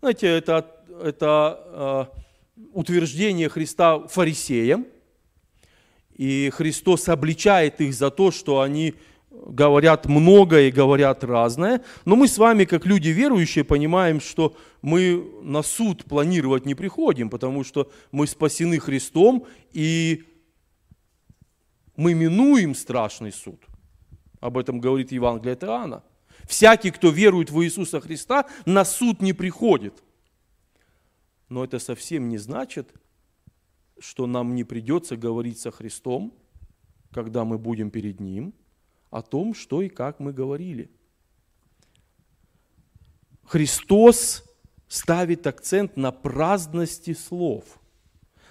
Знаете, 0.00 0.28
это, 0.28 0.70
это 1.02 2.10
э, 2.12 2.66
утверждение 2.74 3.48
Христа 3.48 4.06
фарисеям, 4.06 4.86
и 6.16 6.50
Христос 6.50 7.08
обличает 7.08 7.80
их 7.80 7.92
за 7.94 8.10
то, 8.10 8.30
что 8.30 8.60
они 8.60 8.94
говорят 9.30 10.06
много 10.06 10.62
и 10.62 10.70
говорят 10.70 11.22
разное, 11.22 11.82
но 12.06 12.16
мы 12.16 12.26
с 12.26 12.38
вами, 12.38 12.64
как 12.64 12.86
люди 12.86 13.10
верующие, 13.10 13.64
понимаем, 13.64 14.20
что 14.20 14.56
мы 14.80 15.24
на 15.42 15.62
суд 15.62 16.04
планировать 16.06 16.64
не 16.64 16.74
приходим, 16.74 17.28
потому 17.28 17.64
что 17.64 17.90
мы 18.12 18.26
спасены 18.26 18.78
Христом, 18.78 19.46
и 19.72 20.24
мы 21.96 22.14
минуем 22.14 22.74
страшный 22.74 23.32
суд. 23.32 23.62
Об 24.40 24.56
этом 24.56 24.80
говорит 24.80 25.12
Евангелие 25.12 25.52
от 25.52 25.64
Иоанна. 25.64 26.02
Всякий, 26.48 26.90
кто 26.90 27.10
верует 27.10 27.50
в 27.50 27.62
Иисуса 27.62 28.00
Христа, 28.00 28.46
на 28.64 28.84
суд 28.84 29.20
не 29.20 29.32
приходит. 29.32 30.02
Но 31.48 31.64
это 31.64 31.78
совсем 31.78 32.28
не 32.28 32.38
значит, 32.38 32.92
что 33.98 34.26
нам 34.26 34.54
не 34.54 34.64
придется 34.64 35.16
говорить 35.16 35.58
со 35.58 35.70
Христом, 35.70 36.34
когда 37.12 37.44
мы 37.44 37.58
будем 37.58 37.90
перед 37.90 38.20
Ним– 38.20 38.54
о 39.10 39.22
том, 39.22 39.54
что 39.54 39.82
и 39.82 39.88
как 39.88 40.20
мы 40.20 40.32
говорили. 40.32 40.90
Христос 43.44 44.44
ставит 44.88 45.46
акцент 45.46 45.96
на 45.96 46.12
праздности 46.12 47.14
слов. 47.14 47.64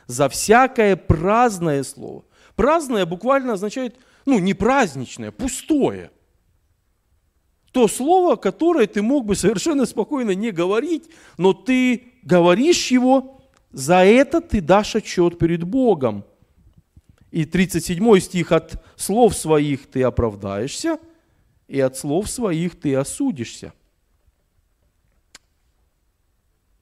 За 0.07 0.29
всякое 0.29 0.95
праздное 0.95 1.83
слово. 1.83 2.25
Праздное 2.55 3.05
буквально 3.05 3.53
означает, 3.53 3.99
ну, 4.25 4.39
не 4.39 4.53
праздничное, 4.53 5.31
пустое. 5.31 6.11
То 7.71 7.87
слово, 7.87 8.35
которое 8.35 8.87
ты 8.87 9.01
мог 9.01 9.25
бы 9.25 9.35
совершенно 9.35 9.85
спокойно 9.85 10.31
не 10.31 10.51
говорить, 10.51 11.09
но 11.37 11.53
ты 11.53 12.13
говоришь 12.23 12.89
его, 12.91 13.34
за 13.75 14.05
это 14.05 14.41
ты 14.41 14.61
дашь 14.61 14.95
отчет 14.95 15.37
перед 15.37 15.63
Богом– 15.63 16.23
и 17.35 17.43
37 17.43 18.19
стих, 18.21 18.53
от 18.53 18.81
слов 18.95 19.35
своих 19.35 19.87
ты 19.87 20.03
оправдаешься, 20.03 20.99
и 21.67 21.81
от 21.81 21.97
слов 21.97 22.29
своих 22.29 22.79
ты 22.79 22.95
осудишься. 22.95 23.73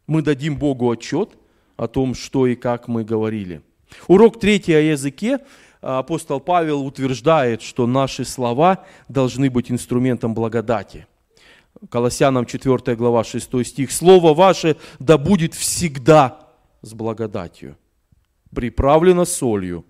Мы 0.06 0.22
дадим 0.22 0.56
Богу 0.56 0.92
отчет 0.92 1.32
о 1.76 1.88
том, 1.88 2.14
что 2.14 2.46
и 2.46 2.54
как 2.54 2.88
мы 2.88 3.04
говорили. 3.04 3.64
Урок 4.08 4.40
третий 4.40 4.76
о 4.76 4.80
языке. 4.80 5.40
Апостол 5.82 6.40
Павел 6.40 6.86
утверждает, 6.86 7.64
что 7.64 7.88
наши 7.88 8.24
слова 8.24 8.86
должны 9.10 9.50
быть 9.50 9.72
инструментом 9.72 10.36
благодати. 10.36 11.08
Колоссянам 11.90 12.46
4 12.46 12.96
глава 12.96 13.24
6 13.24 13.66
стих. 13.66 13.92
«Слово 13.92 14.36
ваше 14.36 14.78
да 15.00 15.18
будет 15.18 15.56
всегда 15.56 16.43
с 16.84 16.94
благодатью, 16.94 17.78
приправлено 18.54 19.26
солью, 19.26 19.84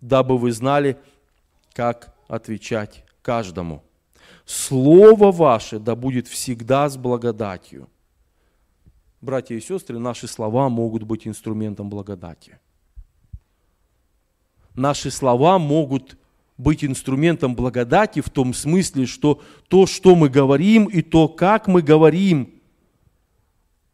дабы 0.00 0.38
вы 0.38 0.52
знали, 0.52 0.96
как 1.72 2.14
отвечать 2.28 3.04
каждому. 3.22 3.82
Слово 4.44 5.32
ваше 5.32 5.80
да 5.80 5.96
будет 5.96 6.28
всегда 6.28 6.88
с 6.88 6.96
благодатью. 6.96 7.88
Братья 9.20 9.56
и 9.56 9.60
сестры, 9.60 9.98
наши 9.98 10.28
слова 10.28 10.68
могут 10.68 11.02
быть 11.02 11.26
инструментом 11.26 11.90
благодати. 11.90 12.58
Наши 14.74 15.10
слова 15.10 15.58
могут 15.58 16.16
быть 16.56 16.84
инструментом 16.84 17.56
благодати 17.56 18.20
в 18.20 18.30
том 18.30 18.54
смысле, 18.54 19.06
что 19.06 19.40
то, 19.68 19.86
что 19.86 20.14
мы 20.14 20.28
говорим, 20.28 20.84
и 20.84 21.02
то, 21.02 21.26
как 21.26 21.66
мы 21.66 21.82
говорим, 21.82 22.57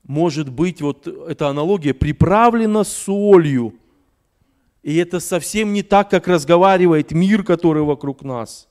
может 0.04 0.48
быть, 0.48 0.80
вот 0.80 1.06
эта 1.06 1.48
аналогия, 1.48 1.94
приправлена 1.94 2.84
солью– 2.84 3.74
и 4.84 4.96
это 4.96 5.18
совсем 5.18 5.72
не 5.72 5.82
так, 5.82 6.10
как 6.10 6.28
разговаривает 6.28 7.10
мир, 7.10 7.42
который 7.42 7.82
вокруг 7.82 8.22
нас. 8.22 8.68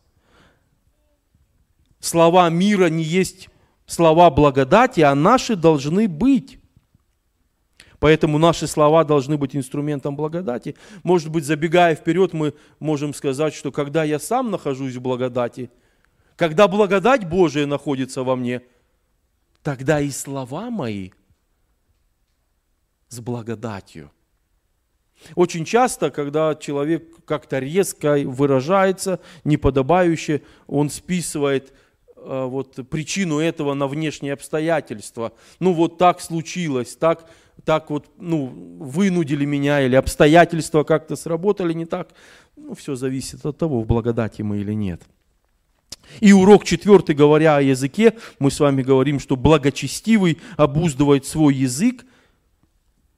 Слова 1.99 2.47
мира 2.51 2.85
не 2.85 3.03
есть 3.03 3.49
слова 3.87 4.29
благодати, 4.29 5.01
а 5.01 5.15
наши 5.15 5.55
должны 5.55 6.07
быть. 6.07 6.59
Поэтому 7.97 8.37
наши 8.37 8.67
слова 8.67 9.03
должны 9.03 9.37
быть 9.37 9.55
инструментом 9.55 10.15
благодати. 10.15 10.75
Может 11.01 11.29
быть, 11.29 11.45
забегая 11.45 11.95
вперед, 11.95 12.33
мы 12.33 12.53
можем 12.79 13.15
сказать, 13.15 13.55
что 13.55 13.71
когда 13.71 14.03
я 14.03 14.19
сам 14.19 14.51
нахожусь 14.51 14.93
в 14.95 15.01
благодати, 15.01 15.71
когда 16.35 16.67
благодать 16.67 17.27
Божия 17.27 17.65
находится 17.65 18.21
во 18.21 18.35
мне, 18.35 18.61
тогда 19.63 19.99
и 19.99 20.11
слова 20.11 20.69
мои 20.69 21.09
с 23.13 23.19
благодатью– 23.19 24.11
очень 25.35 25.65
часто, 25.65 26.11
когда 26.11 26.55
человек 26.55 27.25
как-то 27.25 27.59
резко 27.59 28.17
выражается, 28.25 29.19
неподобающе, 29.43 30.41
он 30.67 30.89
списывает 30.89 31.73
э, 32.15 32.45
вот, 32.45 32.79
причину 32.89 33.39
этого 33.39 33.73
на 33.73 33.87
внешние 33.87 34.33
обстоятельства. 34.33 35.33
Ну 35.59 35.73
вот 35.73 35.97
так 35.97 36.21
случилось, 36.21 36.95
так, 36.95 37.29
так 37.63 37.89
вот 37.89 38.07
ну, 38.17 38.47
вынудили 38.79 39.45
меня, 39.45 39.81
или 39.81 39.95
обстоятельства 39.95 40.83
как-то 40.83 41.15
сработали 41.15 41.73
не 41.73 41.85
так. 41.85 42.09
Ну, 42.55 42.75
все 42.75 42.95
зависит 42.95 43.45
от 43.45 43.57
того, 43.57 43.81
в 43.81 43.87
благодати 43.87 44.41
мы 44.41 44.59
или 44.59 44.73
нет. 44.73 45.01
И 46.19 46.33
урок 46.33 46.65
четвертый, 46.65 47.15
говоря 47.15 47.57
о 47.57 47.61
языке, 47.61 48.13
мы 48.37 48.51
с 48.51 48.59
вами 48.59 48.83
говорим, 48.83 49.19
что 49.19 49.35
благочестивый 49.35 50.39
обуздывает 50.57 51.25
свой 51.25 51.55
язык. 51.55 52.05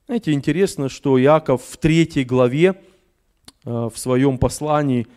Знаете, 0.08 0.34
интересно, 0.34 0.88
что 0.88 1.20
Иаков 1.20 1.64
в 1.64 1.78
третьей 1.78 2.26
главе 2.26 2.76
э, 3.66 3.90
в 3.92 3.94
своем 3.96 4.38
послании 4.38 5.08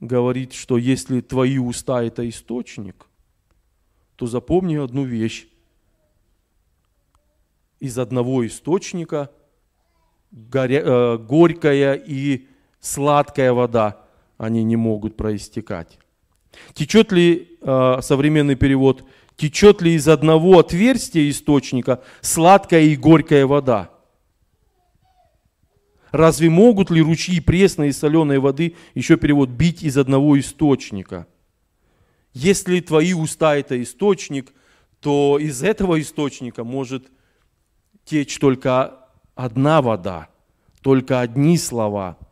говорит, 0.00 0.54
что 0.54 0.78
если 0.78 1.20
твои 1.20 1.58
уста– 1.58 2.02
это 2.04 2.26
источник, 2.26 3.06
то 4.16 4.26
запомни 4.26 4.76
одну 4.76 5.04
вещь. 5.04 5.48
Из 7.78 7.98
одного 7.98 8.46
источника 8.46 9.30
э, 10.32 11.18
горькая 11.18 11.94
и 11.94 12.46
сладкая 12.80 13.52
вода, 13.52 14.00
они 14.38 14.64
не 14.64 14.76
могут 14.76 15.14
проистекать. 15.14 15.98
Течет 16.72 17.12
ли, 17.12 17.58
э, 17.60 17.98
современный 18.00 18.56
перевод, 18.56 19.04
течет 19.36 19.82
ли 19.82 19.92
из 19.92 20.08
одного 20.08 20.58
отверстия 20.58 21.28
источника 21.28 22.02
сладкая 22.22 22.84
и 22.84 22.96
горькая 22.96 23.46
вода? 23.46 23.90
Разве 26.10 26.48
могут 26.50 26.90
ли 26.90 27.02
ручьи 27.02 27.40
пресной 27.40 27.88
и 27.88 27.92
соленой 27.92 28.38
воды, 28.38 28.74
еще 28.94 29.16
перевод, 29.16 29.50
бить 29.50 29.82
из 29.82 29.98
одного 29.98 30.38
источника? 30.38 31.26
Если 32.32 32.80
твои 32.80 33.12
уста– 33.12 33.56
это 33.56 33.82
источник, 33.82 34.52
то 35.00 35.38
из 35.38 35.62
этого 35.62 36.00
источника 36.00 36.64
может 36.64 37.10
течь 38.04 38.38
только 38.38 38.98
одна 39.34 39.82
вода, 39.82 40.28
только 40.82 41.20
одни 41.20 41.58
слова– 41.58 42.16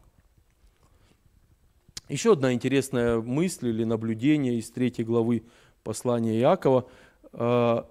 еще 2.09 2.35
одна 2.35 2.53
интересная 2.53 3.21
мысль 3.21 3.69
или 3.69 3.83
наблюдение 3.83 4.61
из 4.61 4.71
третьей 4.71 5.05
главы 5.05 5.43
послания 5.83 6.39
Иакова. 6.39 6.87
Э, 7.33 7.83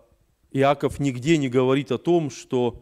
Иаков 0.51 0.99
нигде 0.99 1.35
не 1.35 1.49
говорит 1.49 1.91
о 1.91 1.97
том, 1.97 2.29
что 2.29 2.81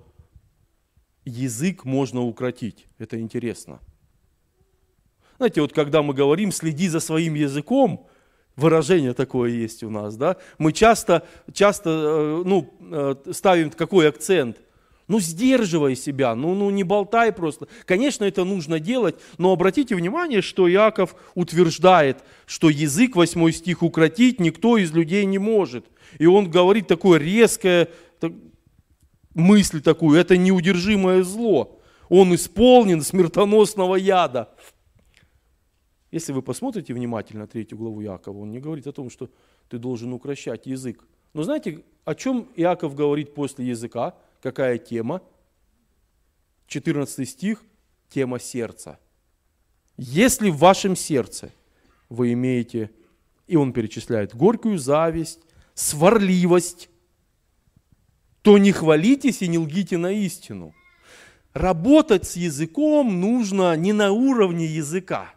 язык 1.26 1.86
можно 1.86 2.22
укротить. 2.22 2.88
Это 2.98 3.20
интересно. 3.20 3.80
Знаете, 5.38 5.62
вот 5.62 5.74
когда 5.74 6.02
мы 6.02 6.14
говорим 6.14 6.52
«следи 6.52 6.88
за 6.88 7.00
своим 7.00 7.34
языком», 7.34 8.08
выражение 8.56 9.14
такое 9.14 9.50
есть 9.50 9.84
у 9.84 9.90
нас, 9.90 10.16
да, 10.16 10.38
мы 10.60 10.74
часто, 10.74 11.28
часто 11.54 11.90
э, 11.90 12.44
ну, 12.46 12.72
э, 12.80 13.16
ставим 13.32 13.72
какой 13.72 14.08
акцент– 14.08 14.58
ну, 15.08 15.20
сдерживай 15.20 15.96
себя, 15.96 16.34
ну, 16.36 16.56
ну 16.56 16.70
не 16.70 16.84
болтай 16.84 17.34
просто. 17.34 17.68
Конечно, 17.86 18.24
это 18.24 18.46
нужно 18.46 18.80
делать, 18.80 19.16
но 19.38 19.52
обратите 19.52 19.96
внимание, 19.96 20.42
что 20.42 20.70
Иаков 20.70 21.16
утверждает, 21.36 22.24
что 22.46 22.70
язык, 22.70 23.16
8 23.16 23.52
стих, 23.52 23.84
укротить 23.84 24.40
никто 24.40 24.78
из 24.78 24.92
людей 24.92 25.26
не 25.26 25.40
может. 25.40 25.86
И 26.20 26.26
он 26.26 26.50
говорит 26.50 26.88
такое 26.88 27.20
резкое, 27.20 27.90
мысль 29.34 29.82
такую, 29.82 30.20
это 30.20 30.38
неудержимое 30.38 31.24
зло. 31.24 31.80
Он 32.10 32.34
исполнен 32.36 33.02
смертоносного 33.02 33.96
яда. 33.96 34.50
Если 36.12 36.32
вы 36.32 36.42
посмотрите 36.42 36.94
внимательно 36.94 37.48
третью 37.48 37.78
главу 37.78 38.04
Иакова, 38.04 38.38
он 38.40 38.52
не 38.52 38.60
говорит 38.60 38.86
о 38.86 38.92
том, 38.92 39.10
что 39.10 39.30
ты 39.68 39.80
должен 39.80 40.14
укращать 40.14 40.68
язык. 40.68 41.04
Но 41.34 41.44
знаете, 41.44 41.84
о 42.06 42.14
чем 42.14 42.48
Иаков 42.56 42.94
говорит 42.94 43.34
после 43.34 43.66
языка? 43.66 44.16
Какая 44.42 44.78
тема? 44.78 45.22
14 46.68 47.28
стих, 47.28 47.64
тема 48.10 48.40
сердца. 48.40 49.00
Если 49.98 50.50
в 50.50 50.58
вашем 50.58 50.96
сердце 50.96 51.52
вы 52.10 52.34
имеете, 52.34 52.92
и 53.48 53.56
он 53.56 53.74
перечисляет, 53.74 54.36
горькую 54.36 54.78
зависть, 54.78 55.40
сварливость, 55.74 56.90
то 58.44 58.60
не 58.60 58.72
хвалитесь 58.72 59.42
и 59.42 59.48
не 59.48 59.58
лгите 59.58 59.98
на 59.98 60.12
истину. 60.12 60.76
Работать 61.54 62.28
с 62.28 62.36
языком 62.36 63.20
нужно 63.20 63.76
не 63.76 63.92
на 63.92 64.12
уровне 64.12 64.68
языка, 64.68 65.34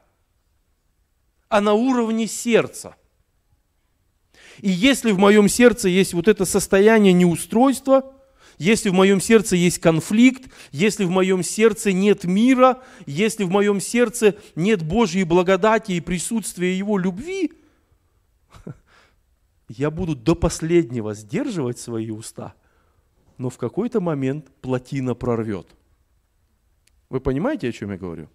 а 1.48 1.62
на 1.62 1.72
уровне 1.72 2.26
сердца. 2.26 2.96
И 4.60 4.70
если 4.70 5.12
в 5.12 5.18
моем 5.18 5.48
сердце 5.48 5.88
есть 5.88 6.12
вот 6.12 6.28
это 6.28 6.44
состояние 6.44 7.14
неустройства– 7.14 8.12
если 8.58 8.88
в 8.88 8.94
моем 8.94 9.20
сердце 9.20 9.56
есть 9.56 9.78
конфликт, 9.78 10.50
если 10.72 11.04
в 11.04 11.10
моем 11.10 11.42
сердце 11.42 11.92
нет 11.92 12.24
мира, 12.24 12.82
если 13.04 13.44
в 13.44 13.50
моем 13.50 13.80
сердце 13.80 14.36
нет 14.54 14.82
Божьей 14.82 15.24
благодати 15.24 15.92
и 15.92 16.00
присутствия 16.00 16.76
Его 16.76 16.96
любви, 16.96 17.52
я 19.68 19.90
буду 19.90 20.16
до 20.16 20.34
последнего 20.34 21.14
сдерживать 21.14 21.78
свои 21.78 22.10
уста, 22.10 22.54
но 23.38 23.50
в 23.50 23.58
какой-то 23.58 24.00
момент 24.00 24.50
плотина 24.60 25.14
прорвет. 25.14 25.66
Вы 27.08 27.20
понимаете, 27.20 27.68
о 27.68 27.72
чем 27.72 27.92
я 27.92 27.98
говорю? 27.98 28.28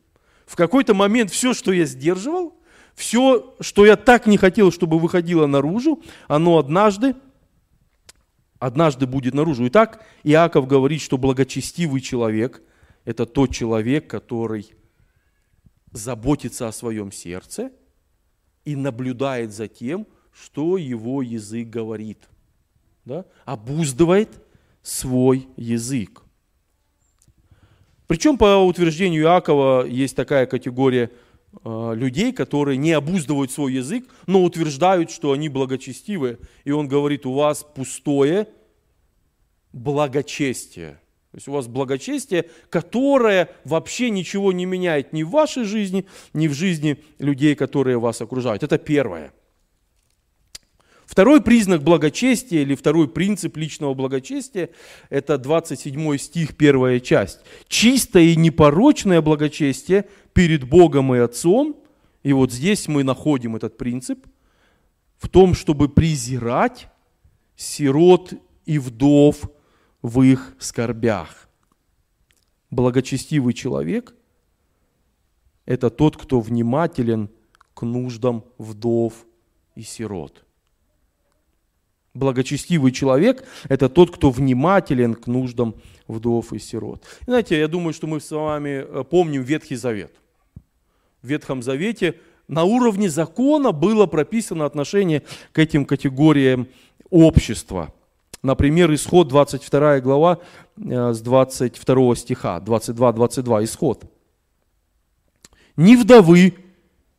В 0.46 0.56
какой-то 0.56 0.94
момент 0.94 1.32
все, 1.32 1.54
что 1.54 1.72
я 1.72 1.86
сдерживал, 1.86 2.54
все, 2.96 3.56
что 3.60 3.86
я 3.86 3.96
так 3.96 4.28
не 4.28 4.38
хотел, 4.38 4.72
чтобы 4.72 5.00
выходило 5.00 5.48
наружу, 5.48 6.02
оно 6.28 6.58
однажды 6.58 7.16
однажды 8.60 9.08
будет 9.08 9.34
наружу. 9.34 9.68
Итак, 9.68 10.06
Иаков 10.24 10.68
говорит, 10.68 11.02
что 11.02 11.18
благочестивый 11.18 12.00
человек– 12.00 12.62
это 13.06 13.26
тот 13.26 13.52
человек, 13.52 14.08
который 14.08 14.72
заботится 15.92 16.68
о 16.68 16.72
своем 16.72 17.12
сердце 17.12 17.72
и 18.64 18.76
наблюдает 18.76 19.52
за 19.52 19.68
тем, 19.68 20.08
что 20.32 20.78
его 20.78 21.22
язык 21.24 21.70
говорит. 21.70 22.30
Да? 23.04 23.26
Обуздывает 23.46 24.30
свой 24.82 25.48
язык. 25.58 26.24
Причем 28.08 28.38
по 28.38 28.58
утверждению 28.58 29.24
Иакова 29.24 29.86
есть 29.86 30.16
такая 30.16 30.46
категория– 30.46 31.12
Э, 31.66 31.94
людей, 31.96 32.32
которые 32.32 32.78
не 32.78 32.94
обуздывают 32.94 33.52
свой 33.52 33.74
язык, 33.74 34.06
но 34.26 34.44
утверждают, 34.44 35.12
что 35.12 35.34
они 35.34 35.50
благочестивые. 35.50 36.40
И 36.64 36.72
он 36.72 36.88
говорит, 36.88 37.26
у 37.26 37.34
вас 37.34 37.66
пустое 37.76 38.48
благочестие. 39.74 41.02
То 41.32 41.38
есть 41.38 41.48
у 41.48 41.52
вас 41.52 41.68
благочестие, 41.68 42.50
которое 42.70 43.50
вообще 43.64 44.10
ничего 44.10 44.52
не 44.52 44.66
меняет 44.66 45.14
ни 45.14 45.24
в 45.24 45.30
вашей 45.30 45.64
жизни, 45.66 46.06
ни 46.34 46.48
в 46.48 46.54
жизни 46.54 47.04
людей, 47.20 47.56
которые 47.56 48.00
вас 48.00 48.22
окружают. 48.22 48.64
Это 48.64 48.78
первое. 48.78 49.34
Второй 51.12 51.42
признак 51.42 51.84
благочестия 51.84 52.62
или 52.62 52.74
второй 52.74 53.10
принцип 53.10 53.58
личного 53.58 53.94
благочестия– 53.94 54.70
это 55.10 55.38
27 55.38 56.18
стих, 56.18 56.56
первая 56.56 57.02
часть. 57.02 57.42
Чистое 57.68 58.24
и 58.24 58.38
непорочное 58.38 59.22
благочестие 59.22 60.08
перед 60.32 60.64
Богом 60.64 61.14
и 61.14 61.18
Отцом, 61.18 61.76
и 62.24 62.32
вот 62.32 62.54
здесь 62.54 62.88
мы 62.88 63.04
находим 63.04 63.58
этот 63.58 63.78
принцип, 63.78 64.26
в 65.18 65.28
том, 65.28 65.54
чтобы 65.54 65.90
презирать 65.90 66.88
сирот 67.58 68.32
и 68.66 68.80
вдов 68.80 69.42
в 70.02 70.22
их 70.22 70.56
скорбях. 70.60 71.50
Благочестивый 72.70 73.54
человек– 73.54 74.16
это 75.66 75.90
тот, 75.90 76.16
кто 76.16 76.40
внимателен 76.40 77.30
к 77.74 77.82
нуждам 77.82 78.46
вдов 78.58 79.26
и 79.76 79.82
сирот– 79.82 80.46
Благочестивый 82.14 82.92
человек– 82.92 83.46
это 83.70 83.88
тот, 83.88 84.12
кто 84.12 84.32
внимателен 84.32 85.14
к 85.14 85.28
нуждам 85.28 85.76
вдов 86.08 86.52
и 86.52 86.60
сирот. 86.60 87.04
И 87.22 87.26
знаете, 87.26 87.58
я 87.58 87.70
думаю, 87.70 87.94
что 87.94 88.06
мы 88.06 88.20
с 88.20 88.32
вами 88.32 88.86
э, 88.86 89.04
помним 89.10 89.44
Ветхий 89.44 89.78
Завет. 89.78 90.14
В 91.22 91.28
Ветхом 91.28 91.64
Завете 91.64 92.16
на 92.50 92.66
уровне 92.66 93.10
закона 93.10 93.72
было 93.72 94.08
прописано 94.08 94.66
отношение 94.66 95.24
к 95.54 95.60
этим 95.60 95.86
категориям 95.86 96.68
общества. 97.10 97.94
Например, 98.44 98.94
Исход 98.94 99.30
22 99.30 100.02
глава 100.02 100.40
э, 100.76 101.14
с 101.14 101.22
22 101.22 102.16
стиха, 102.18 102.60
22-22, 102.60 103.64
Исход. 103.64 104.04
«Ни 105.78 105.96
вдовы, 105.96 106.56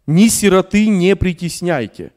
ни 0.07 0.29
сироты 0.29 0.89
не 0.89 1.17
притесняйте» 1.17 2.13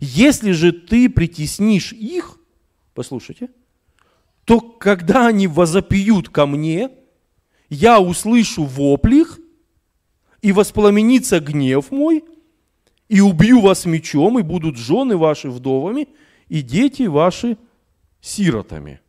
Если 0.00 0.52
же 0.52 0.72
ты 0.72 1.08
притеснишь 1.08 1.92
их, 1.92 2.38
послушайте, 2.94 3.50
то 4.44 4.60
когда 4.60 5.28
они 5.28 5.46
возопьют 5.46 6.28
ко 6.28 6.46
мне, 6.46 6.90
я 7.68 8.00
услышу 8.00 8.64
вопль 8.64 9.14
их, 9.14 9.40
и 10.42 10.52
воспламенится 10.52 11.40
гнев 11.40 11.90
мой, 11.90 12.22
и 13.08 13.20
убью 13.22 13.60
вас 13.60 13.86
мечом, 13.86 14.38
и 14.38 14.42
будут 14.42 14.76
жены 14.76 15.16
ваши 15.16 15.48
вдовами, 15.48 16.08
и 16.48 16.60
дети 16.60 17.04
ваши 17.04 17.56
сиротами. 18.20 19.00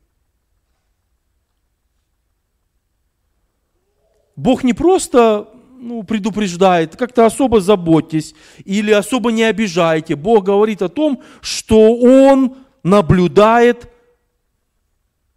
Бог 4.38 4.64
не 4.64 4.74
просто 4.74 5.50
ну, 5.86 6.02
предупреждает, 6.02 6.96
как-то 6.96 7.28
особо 7.28 7.62
заботьтесь 7.62 8.34
или 8.66 8.92
особо 8.92 9.32
не 9.32 9.44
обижайте. 9.44 10.16
Бог 10.16 10.46
говорит 10.46 10.82
о 10.82 10.90
том, 10.90 11.22
что 11.42 11.96
Он 11.98 12.56
наблюдает 12.82 13.88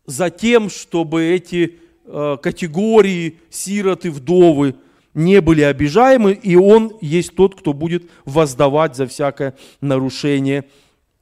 за 0.07 0.31
тем, 0.31 0.71
чтобы 0.71 1.23
эти 1.23 1.79
э, 2.07 2.39
категории 2.43 3.39
сироты, 3.51 4.11
вдовы 4.11 4.77
не 5.13 5.43
были 5.43 5.61
обижаемы, 5.61 6.33
и 6.33 6.57
Он 6.57 6.95
есть 7.03 7.35
тот, 7.35 7.55
кто 7.55 7.75
будет 7.75 8.11
воздавать 8.25 8.97
за 8.97 9.07
всякое 9.07 9.55
нарушение 9.83 10.65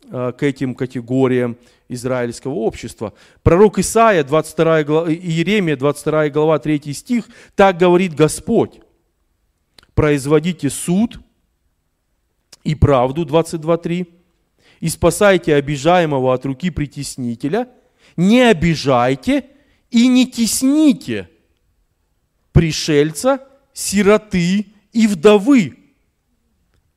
э, 0.08 0.32
к 0.38 0.42
этим 0.44 0.76
категориям 0.76 1.56
израильского 1.88 2.54
общества. 2.54 3.12
Пророк 3.42 3.80
Исаия, 3.80 4.22
22 4.22 4.84
глава, 4.84 5.10
Иеремия, 5.10 5.76
22 5.76 6.28
глава, 6.28 6.60
3 6.60 6.92
стих, 6.92 7.28
так 7.56 7.76
говорит 7.76 8.14
Господь. 8.14 8.85
Производите 9.96 10.68
суд 10.68 11.18
и 12.64 12.74
правду, 12.74 13.24
22.3, 13.24 14.06
и 14.80 14.88
спасайте 14.90 15.54
обижаемого 15.54 16.34
от 16.34 16.44
руки 16.44 16.70
притеснителя, 16.70 17.66
не 18.14 18.42
обижайте 18.42 19.46
и 19.90 20.06
не 20.06 20.30
тесните 20.30 21.30
пришельца, 22.52 23.48
сироты 23.72 24.66
и 24.92 25.06
вдовы, 25.06 25.78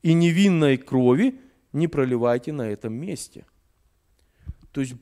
и 0.03 0.13
невинной 0.13 0.75
крови 0.75 1.39
не 1.71 1.87
проливайте 1.87 2.51
на 2.51 2.63
этом 2.63 2.93
месте. 2.93 3.45
То 4.73 4.81
есть 4.81 4.95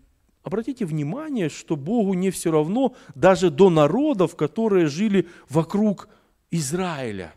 обратите 0.44 0.86
внимание, 0.86 1.50
что 1.50 1.76
Богу 1.76 2.14
не 2.14 2.30
все 2.30 2.52
равно 2.52 2.96
даже 3.16 3.50
до 3.50 3.72
народов, 3.72 4.36
которые 4.36 4.86
жили 4.86 5.28
вокруг 5.50 6.10
Израиля. 6.52 7.34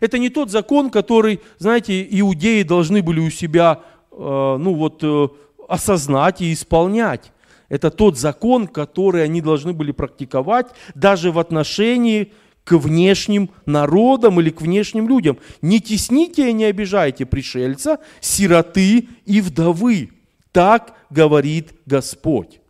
Это 0.00 0.18
не 0.18 0.28
тот 0.28 0.50
закон, 0.50 0.90
который, 0.90 1.40
знаете, 1.58 2.06
иудеи 2.10 2.62
должны 2.62 3.02
были 3.02 3.20
у 3.20 3.30
себя 3.30 3.82
э, 4.10 4.16
ну 4.16 4.74
вот, 4.74 5.02
э, 5.02 5.28
осознать 5.68 6.40
и 6.40 6.52
исполнять. 6.52 7.32
Это 7.68 7.90
тот 7.90 8.18
закон, 8.18 8.68
который 8.68 9.24
они 9.24 9.40
должны 9.40 9.72
были 9.72 9.92
практиковать 9.92 10.66
даже 10.94 11.32
в 11.32 11.38
отношении 11.38 12.32
к 12.64 12.76
внешним 12.76 13.50
народам 13.66 14.40
или 14.40 14.50
к 14.50 14.60
внешним 14.60 15.08
людям. 15.08 15.38
Не 15.62 15.80
тесните 15.80 16.50
и 16.50 16.52
не 16.52 16.64
обижайте 16.64 17.26
пришельца, 17.26 17.98
сироты 18.20 19.08
и 19.24 19.40
вдовы. 19.40 20.10
Так 20.52 20.94
говорит 21.10 21.72
Господь. 21.86 22.60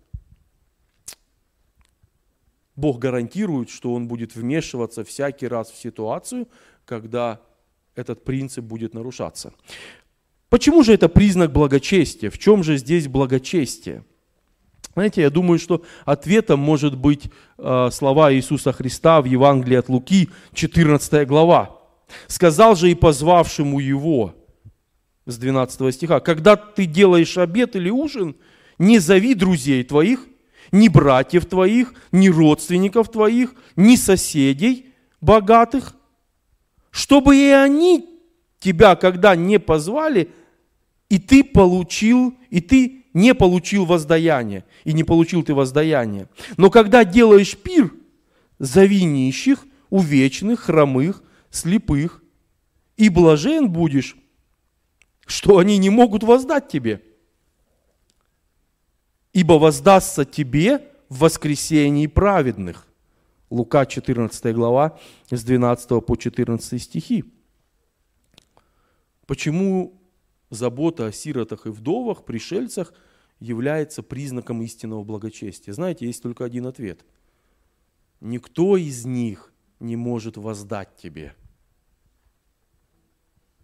Бог 2.75 2.99
гарантирует, 2.99 3.69
что 3.69 3.93
Он 3.93 4.09
будет 4.09 4.35
вмешиваться 4.35 5.05
всякий 5.05 5.47
раз 5.47 5.71
в 5.71 5.77
ситуацию, 5.77 6.49
когда 6.85 7.41
этот 7.95 8.25
принцип 8.25 8.65
будет 8.65 8.95
нарушаться. 8.95 9.53
Почему 10.49 10.83
же 10.83 10.93
это 10.93 11.09
признак 11.09 11.53
благочестия? 11.53 12.31
В 12.31 12.39
чем 12.39 12.63
же 12.63 12.77
здесь 12.77 13.09
благочестие? 13.09 14.05
Знаете, 14.95 15.23
я 15.23 15.31
думаю, 15.31 15.59
что 15.59 15.83
ответом 16.05 16.61
может 16.61 16.97
быть 16.97 17.31
э, 17.57 17.89
слова 17.91 18.33
Иисуса 18.35 18.73
Христа 18.73 19.23
в 19.23 19.25
Евангелии 19.25 19.77
от 19.77 19.89
Луки, 19.89 20.29
14 20.53 21.27
глава. 21.27 21.79
«Сказал 22.27 22.77
же 22.77 22.91
и 22.91 22.95
позвавшему 22.95 23.79
его, 23.81 24.35
с 25.25 25.39
12 25.39 25.95
стиха, 25.95 26.21
когда 26.21 26.57
ты 26.57 26.85
делаешь 26.85 27.39
обед 27.39 27.77
или 27.77 27.89
ужин, 27.89 28.37
не 28.79 28.99
зови 28.99 29.35
друзей 29.35 29.85
твоих, 29.85 30.27
ни 30.73 30.89
братьев 30.89 31.47
твоих, 31.47 31.95
ни 32.11 32.29
родственников 32.29 33.11
твоих, 33.11 33.55
ни 33.77 33.97
соседей 33.97 34.93
богатых, 35.21 35.95
чтобы 36.93 37.37
и 37.37 37.49
они 37.49 38.09
тебя, 38.61 38.95
когда 38.95 39.35
не 39.35 39.59
позвали, 39.59 40.31
и 41.09 41.19
ты 41.19 41.43
получил, 41.43 42.39
и 42.51 42.61
ты 42.61 43.07
не 43.15 43.35
получил 43.35 43.87
воздаяние, 43.87 44.65
и 44.85 44.93
не 44.93 45.03
получил 45.03 45.43
ты 45.43 45.55
воздаяние. 45.55 46.29
Но 46.57 46.71
когда 46.71 47.05
делаешь 47.05 47.57
пир, 47.57 47.93
зови 48.59 49.05
нищих, 49.05 49.67
увечных, 49.91 50.61
хромых, 50.61 51.23
слепых, 51.51 52.23
и 52.97 53.09
блажен 53.09 53.71
будешь, 53.71 54.17
что 55.27 55.59
они 55.59 55.79
не 55.79 55.91
могут 55.91 56.23
воздать 56.23 56.69
тебе. 56.69 57.03
Ибо 59.33 59.55
воздастся 59.55 60.25
тебе 60.25 60.87
в 61.09 61.21
воскресении 61.21 62.07
праведных. 62.07 62.87
Лука 63.53 63.85
14 63.85 64.55
глава 64.55 64.99
с 65.31 65.45
12 65.45 66.03
по 66.07 66.17
14 66.17 66.83
стихи. 66.83 67.23
Почему 69.27 70.01
забота 70.49 71.09
о 71.09 71.13
сиротах 71.13 71.67
и 71.67 71.69
вдовах, 71.69 72.25
пришельцах 72.25 72.95
является 73.41 74.03
признаком 74.03 74.63
истинного 74.63 75.05
благочестия? 75.05 75.75
Знаете, 75.75 76.07
есть 76.07 76.23
только 76.23 76.47
один 76.47 76.67
ответ. 76.67 77.05
Никто 78.21 78.79
из 78.79 79.05
них 79.05 79.53
не 79.81 79.97
может 79.97 80.39
воздать 80.39 80.97
тебе. 80.97 81.37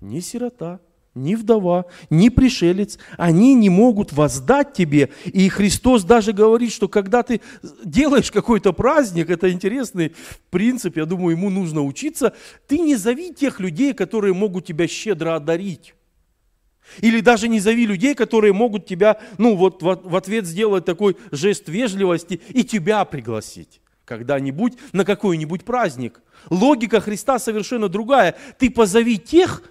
Ни 0.02 0.20
сирота, 0.20 0.82
ни 1.18 1.34
вдова, 1.34 1.86
ни 2.10 2.28
пришелец, 2.28 2.98
они 3.16 3.54
не 3.54 3.68
могут 3.68 4.12
воздать 4.12 4.72
тебе. 4.72 5.10
И 5.24 5.48
Христос 5.48 6.04
даже 6.04 6.32
говорит, 6.32 6.72
что 6.72 6.88
когда 6.88 7.22
ты 7.22 7.40
делаешь 7.84 8.30
какой-то 8.30 8.72
праздник, 8.72 9.30
это 9.30 9.50
интересный 9.50 10.14
принцип, 10.50 10.96
я 10.96 11.04
думаю, 11.04 11.36
ему 11.36 11.50
нужно 11.50 11.82
учиться, 11.82 12.34
ты 12.66 12.78
не 12.78 12.96
зови 12.96 13.34
тех 13.34 13.60
людей, 13.60 13.92
которые 13.92 14.34
могут 14.34 14.66
тебя 14.66 14.86
щедро 14.86 15.36
одарить. 15.36 15.94
Или 17.00 17.20
даже 17.20 17.48
не 17.48 17.60
зови 17.60 17.86
людей, 17.86 18.14
которые 18.14 18.52
могут 18.52 18.86
тебя, 18.86 19.20
ну 19.36 19.56
вот 19.56 19.82
в 19.82 20.16
ответ 20.16 20.46
сделать 20.46 20.84
такой 20.84 21.16
жест 21.30 21.68
вежливости 21.68 22.40
и 22.48 22.64
тебя 22.64 23.04
пригласить 23.04 23.80
когда-нибудь 24.08 24.72
на 24.92 25.04
какой-нибудь 25.04 25.64
праздник. 25.64 26.22
Логика 26.48 27.00
Христа 27.00 27.38
совершенно 27.38 27.88
другая. 27.88 28.36
Ты 28.58 28.70
позови 28.70 29.18
тех, 29.18 29.62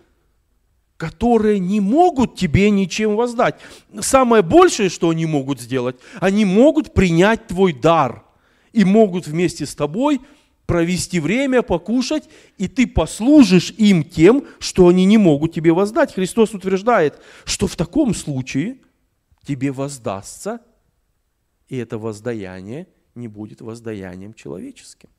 которые 0.98 1.60
не 1.60 1.80
могут 1.80 2.36
тебе 2.36 2.70
ничем 2.72 3.16
воздать. 3.16 3.60
Самое 4.02 4.42
большее, 4.42 4.90
что 4.90 5.10
они 5.10 5.26
могут 5.26 5.62
сделать, 5.62 5.96
они 6.20 6.44
могут 6.44 6.94
принять 6.94 7.48
твой 7.48 7.72
дар 7.72 8.26
и 8.74 8.84
могут 8.84 9.28
вместе 9.28 9.66
с 9.66 9.76
тобой 9.76 10.20
провести 10.66 11.20
время, 11.22 11.62
покушать, 11.62 12.28
и 12.58 12.68
ты 12.68 12.88
послужишь 12.88 13.74
им 13.78 14.04
тем, 14.04 14.46
что 14.60 14.88
они 14.88 15.06
не 15.06 15.18
могут 15.18 15.54
тебе 15.54 15.72
воздать. 15.72 16.14
Христос 16.14 16.54
утверждает, 16.54 17.22
что 17.46 17.68
в 17.68 17.76
таком 17.76 18.14
случае 18.14 18.80
тебе 19.46 19.72
воздастся, 19.72 20.60
и 21.70 21.78
это 21.78 21.98
воздаяние 21.98 22.88
не 23.16 23.28
будет 23.28 23.62
воздаянием 23.62 24.34
человеческим. 24.34 25.10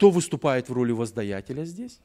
Кто 0.00 0.10
выступает 0.10 0.70
в 0.70 0.72
роли 0.72 0.92
воздаятеля 0.92 1.62
здесь? 1.66 2.00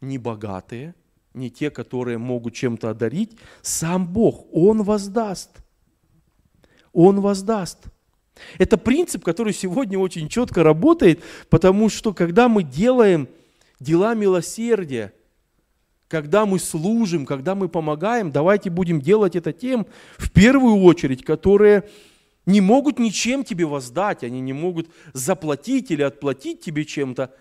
Не 0.00 0.18
богатые, 0.18 0.96
не 1.32 1.48
те, 1.48 1.70
которые 1.70 2.18
могут 2.18 2.54
чем-то 2.54 2.90
одарить. 2.90 3.38
Сам 3.62 4.04
Бог, 4.04 4.46
Он 4.50 4.82
воздаст. 4.82 5.58
Он 6.92 7.20
воздаст. 7.20 7.84
Это 8.58 8.76
принцип, 8.76 9.22
который 9.22 9.52
сегодня 9.52 9.96
очень 9.96 10.28
четко 10.28 10.64
работает, 10.64 11.22
потому 11.48 11.88
что 11.88 12.12
когда 12.12 12.48
мы 12.48 12.64
делаем 12.64 13.28
дела 13.78 14.14
милосердия, 14.14 15.14
когда 16.08 16.46
мы 16.46 16.58
служим, 16.58 17.26
когда 17.26 17.54
мы 17.54 17.68
помогаем, 17.68 18.32
давайте 18.32 18.70
будем 18.70 19.00
делать 19.00 19.36
это 19.36 19.52
тем, 19.52 19.86
в 20.16 20.32
первую 20.32 20.82
очередь, 20.82 21.24
которые 21.24 21.88
не 22.48 22.62
могут 22.62 22.98
ничем 22.98 23.44
тебе 23.44 23.66
воздать, 23.66 24.24
они 24.24 24.40
не 24.40 24.54
могут 24.54 24.90
заплатить 25.12 25.90
или 25.90 26.00
отплатить 26.00 26.62
тебе 26.62 26.86
чем-то. 26.86 27.34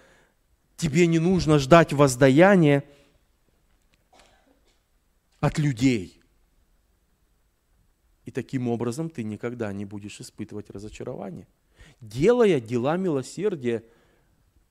Тебе 0.76 1.08
не 1.08 1.18
нужно 1.18 1.60
ждать 1.60 1.94
воздаяния 1.94 2.84
от 5.40 5.58
людей. 5.60 6.20
И 8.26 8.32
таким 8.32 8.68
образом 8.68 9.10
ты 9.10 9.24
никогда 9.24 9.72
не 9.72 9.86
будешь 9.86 10.20
испытывать 10.20 10.70
разочарование. 10.70 11.48
Делая 12.02 12.60
дела 12.60 12.98
милосердия, 12.98 13.86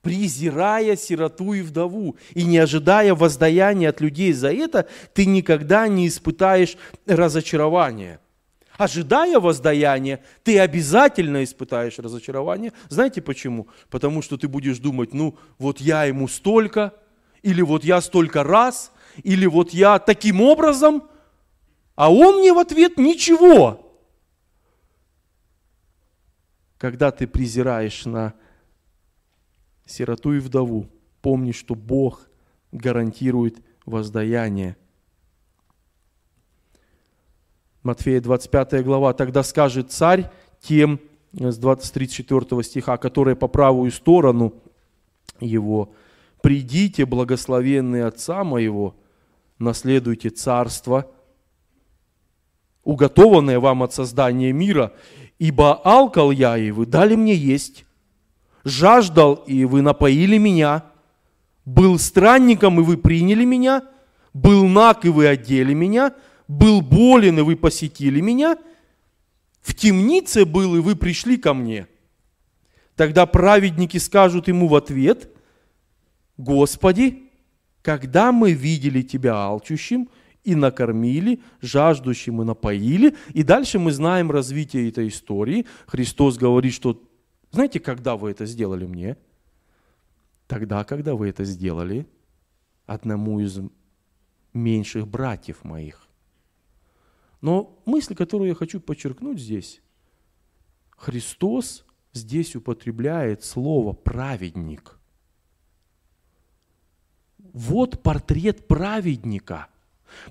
презирая 0.03 0.96
сироту 0.96 1.55
и 1.55 1.62
вдову 1.62 2.18
и 2.35 2.44
не 2.44 2.59
ожидая 2.59 3.14
воздаяния 3.14 3.88
от 3.88 4.03
людей 4.03 4.35
за 4.35 4.53
это, 4.53 4.87
ты 5.14 5.25
никогда 5.25 5.88
не 5.88 6.07
испытаешь 6.07 6.77
разочарования– 7.07 8.20
ожидая 8.77 9.39
воздаяния, 9.41 10.23
ты 10.43 10.59
обязательно 10.59 11.45
испытаешь 11.45 11.99
разочарование. 11.99 12.73
Знаете 12.89 13.23
почему? 13.23 13.69
Потому 13.91 14.23
что 14.23 14.37
ты 14.37 14.49
будешь 14.49 14.79
думать, 14.79 15.15
ну 15.15 15.39
вот 15.59 15.81
я 15.81 16.05
ему 16.05 16.29
столько, 16.29 16.95
или 17.43 17.62
вот 17.62 17.85
я 17.85 18.01
столько 18.01 18.43
раз, 18.43 18.93
или 19.23 19.47
вот 19.47 19.71
я 19.71 19.99
таким 19.99 20.41
образом, 20.41 21.05
а 21.95 22.12
он 22.12 22.41
мне 22.41 22.53
в 22.53 22.59
ответ 22.59 22.99
ничего. 22.99 23.83
Когда 26.79 27.11
ты 27.11 27.27
презираешь 27.27 28.05
на 28.05 28.35
сироту 29.87 30.35
и 30.35 30.39
вдову, 30.39 30.89
помни, 31.23 31.53
что 31.53 31.75
Бог 31.75 32.29
гарантирует 32.73 33.62
воздаяние– 33.87 34.77
Матфея 37.87 38.20
25 38.20 38.83
глава, 38.83 39.12
тогда 39.12 39.44
скажет 39.44 39.92
царь 39.92 40.29
тем, 40.61 40.99
э, 41.38 41.53
с 41.53 41.90
34 41.92 42.64
стиха, 42.64 42.96
которые 42.96 43.37
по 43.37 43.46
правую 43.46 43.92
сторону 43.92 44.55
его, 45.38 45.92
«Придите, 46.42 47.07
благословенные 47.07 48.07
Отца 48.07 48.42
моего, 48.42 48.96
наследуйте 49.61 50.31
царство, 50.31 51.09
уготованное 52.83 53.61
вам 53.61 53.85
от 53.85 53.94
создания 53.94 54.53
мира, 54.53 54.92
ибо 55.38 55.75
алкал 55.75 56.33
я, 56.33 56.59
и 56.59 56.72
вы 56.72 56.87
дали 56.87 57.14
мне 57.14 57.37
есть, 57.37 57.85
жаждал, 58.64 59.35
и 59.35 59.64
вы 59.64 59.83
напоили 59.83 60.38
меня, 60.38 60.83
был 61.64 62.01
странником, 62.01 62.81
и 62.81 62.83
вы 62.83 62.96
приняли 62.96 63.44
меня, 63.44 63.85
был 64.35 64.66
наг, 64.66 65.05
и 65.05 65.09
вы 65.09 65.29
одели 65.29 65.72
меня, 65.72 66.12
был 66.48 66.80
болен, 66.80 67.38
и 67.38 67.42
вы 67.42 67.56
посетили 67.56 68.20
меня, 68.20 68.59
в 69.61 69.74
темнице 69.74 70.44
был, 70.44 70.76
и 70.76 70.80
вы 70.80 70.94
пришли 70.94 71.37
ко 71.37 71.54
мне. 71.54 71.88
Тогда 72.94 73.26
праведники 73.26 73.98
скажут 73.98 74.48
ему 74.48 74.68
в 74.68 74.74
ответ, 74.74 75.30
Господи, 76.37 77.30
когда 77.82 78.32
мы 78.32 78.52
видели 78.52 79.02
Тебя 79.02 79.35
алчущим 79.35 80.09
и 80.44 80.54
накормили, 80.54 81.40
жаждущим 81.61 82.42
и 82.42 82.44
напоили, 82.44 83.16
и 83.32 83.42
дальше 83.42 83.78
мы 83.78 83.92
знаем 83.92 84.30
развитие 84.30 84.88
этой 84.88 85.09
истории. 85.09 85.66
Христос 85.87 86.38
говорит, 86.38 86.72
что, 86.72 87.02
знаете, 87.50 87.80
когда 87.80 88.16
вы 88.16 88.30
это 88.30 88.46
сделали 88.46 88.87
мне? 88.87 89.16
Тогда, 90.46 90.85
когда 90.85 91.14
вы 91.14 91.28
это 91.28 91.44
сделали 91.44 92.06
одному 92.87 93.40
из 93.40 93.59
меньших 94.52 95.09
братьев 95.09 95.64
моих. 95.64 96.06
Но 97.40 97.79
мысль, 97.85 98.14
которую 98.14 98.49
я 98.49 98.55
хочу 98.55 98.81
подчеркнуть 98.81 99.38
здесь, 99.38 99.81
Христос 100.90 101.85
здесь 102.12 102.57
употребляет 102.57 103.44
слово 103.44 103.92
праведник. 103.92 104.99
Вот 107.38 108.03
портрет 108.03 108.66
праведника. 108.66 109.68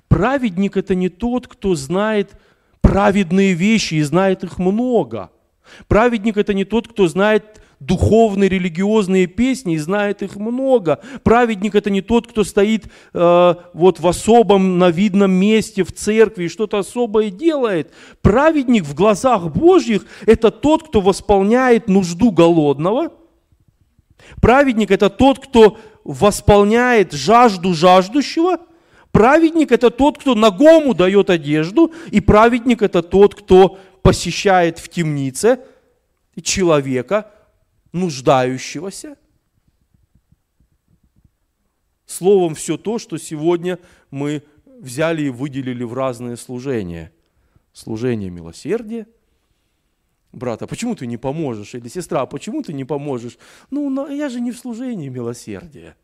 Праведник 0.08 0.76
это 0.76 0.94
не 0.94 1.08
тот, 1.08 1.48
кто 1.48 1.74
знает 1.74 2.40
праведные 2.80 3.54
вещи 3.54 3.94
и 3.94 4.02
знает 4.02 4.44
их 4.44 4.58
много. 4.58 5.30
Праведник 5.88 6.36
это 6.36 6.54
не 6.54 6.64
тот, 6.64 6.88
кто 6.88 7.08
знает 7.08 7.60
духовные, 7.80 8.48
религиозные 8.48 9.26
песни, 9.26 9.74
и 9.74 9.78
знает 9.78 10.22
их 10.22 10.36
много. 10.36 11.00
Праведник 11.22 11.74
это 11.74 11.90
не 11.90 12.00
тот, 12.00 12.26
кто 12.26 12.42
стоит 12.44 12.86
э, 13.12 13.54
вот 13.74 14.00
в 14.00 14.06
особом, 14.06 14.78
на 14.78 14.90
видном 14.90 15.32
месте 15.32 15.84
в 15.84 15.92
церкви 15.92 16.44
и 16.44 16.48
что-то 16.48 16.78
особое 16.78 17.30
делает. 17.30 17.92
Праведник 18.22 18.84
в 18.84 18.94
глазах 18.94 19.52
Божьих 19.54 20.06
это 20.26 20.50
тот, 20.50 20.88
кто 20.88 21.00
восполняет 21.00 21.88
нужду 21.88 22.30
голодного. 22.30 23.12
Праведник 24.40 24.90
это 24.90 25.10
тот, 25.10 25.38
кто 25.38 25.78
восполняет 26.04 27.12
жажду 27.12 27.74
жаждущего. 27.74 28.58
Праведник 29.12 29.72
это 29.72 29.90
тот, 29.90 30.18
кто 30.18 30.34
ногому 30.34 30.94
дает 30.94 31.30
одежду. 31.30 31.92
И 32.10 32.20
праведник 32.20 32.82
это 32.82 33.02
тот, 33.02 33.34
кто 33.34 33.78
посещает 34.02 34.78
в 34.78 34.88
темнице 34.88 35.60
человека, 36.42 37.30
нуждающегося. 37.96 39.16
Словом, 42.06 42.54
все 42.54 42.76
то, 42.76 42.98
что 42.98 43.18
сегодня 43.18 43.78
мы 44.10 44.44
взяли 44.64 45.24
и 45.24 45.30
выделили 45.30 45.82
в 45.82 45.94
разные 45.94 46.36
служения. 46.36 47.12
Служение 47.72 48.30
милосердия. 48.30 49.06
Брат, 50.32 50.62
а 50.62 50.66
почему 50.66 50.94
ты 50.94 51.06
не 51.06 51.16
поможешь? 51.16 51.74
Или 51.74 51.88
сестра, 51.88 52.22
а 52.22 52.26
почему 52.26 52.62
ты 52.62 52.72
не 52.72 52.84
поможешь? 52.84 53.38
Ну, 53.70 54.08
я 54.08 54.28
же 54.28 54.40
не 54.40 54.52
в 54.52 54.58
служении 54.58 55.08
милосердия. 55.08 55.96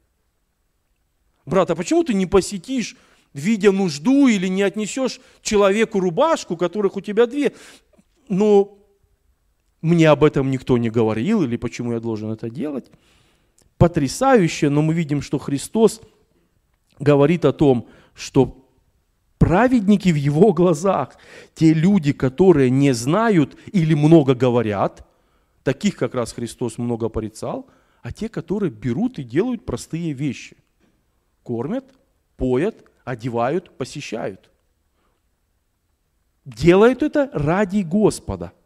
Брат, 1.44 1.70
а 1.70 1.76
почему 1.76 2.02
ты 2.02 2.14
не 2.14 2.26
посетишь, 2.26 2.96
видя 3.32 3.72
нужду, 3.72 4.28
или 4.28 4.48
не 4.48 4.62
отнесешь 4.62 5.20
человеку 5.42 6.00
рубашку, 6.00 6.56
которых 6.56 6.96
у 6.96 7.00
тебя 7.00 7.26
две? 7.26 7.52
Ну, 8.28 8.81
мне 9.82 10.08
об 10.08 10.22
этом 10.22 10.50
никто 10.50 10.78
не 10.78 10.90
говорил, 10.90 11.42
или 11.42 11.56
почему 11.56 11.92
я 11.92 12.00
должен 12.00 12.30
это 12.30 12.48
делать. 12.48 12.90
Потрясающе, 13.78 14.70
но 14.70 14.80
мы 14.80 14.94
видим, 14.94 15.20
что 15.20 15.38
Христос 15.38 16.00
говорит 17.00 17.44
о 17.44 17.52
том, 17.52 17.88
что 18.14 18.64
праведники 19.38 20.10
в 20.10 20.14
его 20.14 20.52
глазах, 20.52 21.16
те 21.54 21.74
люди, 21.74 22.12
которые 22.12 22.70
не 22.70 22.92
знают 22.92 23.58
или 23.72 23.94
много 23.94 24.36
говорят, 24.36 25.04
таких 25.64 25.96
как 25.96 26.14
раз 26.14 26.32
Христос 26.32 26.78
много 26.78 27.08
порицал, 27.08 27.68
а 28.02 28.12
те, 28.12 28.28
которые 28.28 28.70
берут 28.70 29.18
и 29.18 29.24
делают 29.24 29.66
простые 29.66 30.12
вещи. 30.12 30.56
Кормят, 31.42 31.84
поят, 32.36 32.84
одевают, 33.04 33.76
посещают. 33.76 34.48
Делают 36.44 37.02
это 37.02 37.30
ради 37.32 37.82
Господа– 37.82 38.52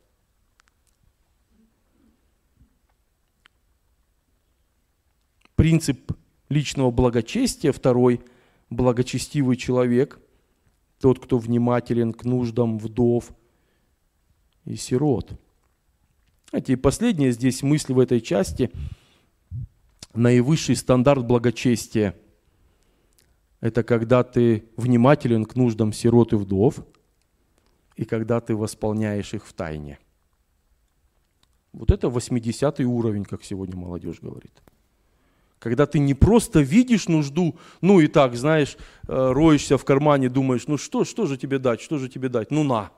принцип 5.57 6.13
личного 6.49 6.91
благочестия, 6.91 7.73
второй– 7.73 8.21
благочестивый 8.71 9.57
человек, 9.57 10.21
тот, 11.01 11.19
кто 11.19 11.39
внимателен 11.39 12.13
к 12.13 12.25
нуждам 12.25 12.79
вдов 12.79 13.33
и 14.65 14.77
сирот. 14.77 15.33
Знаете, 16.51 16.75
и 16.75 16.77
последняя 16.77 17.33
здесь 17.33 17.63
мысль 17.63 17.93
в 17.93 17.99
этой 17.99 18.21
части– 18.21 18.71
наивысший 20.15 20.77
стандарт 20.77 21.27
благочестия– 21.27 22.17
это 23.61 23.83
когда 23.83 24.23
ты 24.25 24.65
внимателен 24.77 25.45
к 25.45 25.57
нуждам 25.57 25.93
сирот 25.93 26.33
и 26.33 26.37
вдов, 26.37 26.85
и 27.97 28.05
когда 28.05 28.41
ты 28.41 28.55
восполняешь 28.55 29.35
их 29.35 29.47
в 29.47 29.53
тайне. 29.53 29.99
Вот 31.73 31.91
это 31.91 32.09
80 32.09 32.81
уровень, 32.81 33.25
как 33.25 33.45
сегодня 33.45 33.77
молодежь 33.77 34.21
говорит– 34.21 34.63
когда 35.59 35.87
ты 35.87 35.99
не 35.99 36.15
просто 36.15 36.61
видишь 36.61 37.09
нужду, 37.09 37.59
ну 37.81 38.01
и 38.01 38.07
так, 38.09 38.37
знаешь, 38.37 38.77
э, 39.09 39.33
роешься 39.33 39.79
в 39.79 39.85
кармане, 39.85 40.29
думаешь, 40.29 40.67
ну 40.67 40.77
что, 40.77 41.05
что 41.05 41.27
же 41.27 41.37
тебе 41.37 41.59
дать, 41.59 41.81
что 41.81 41.99
же 41.99 42.09
тебе 42.09 42.29
дать, 42.29 42.51
ну 42.51 42.63
на. 42.63 42.91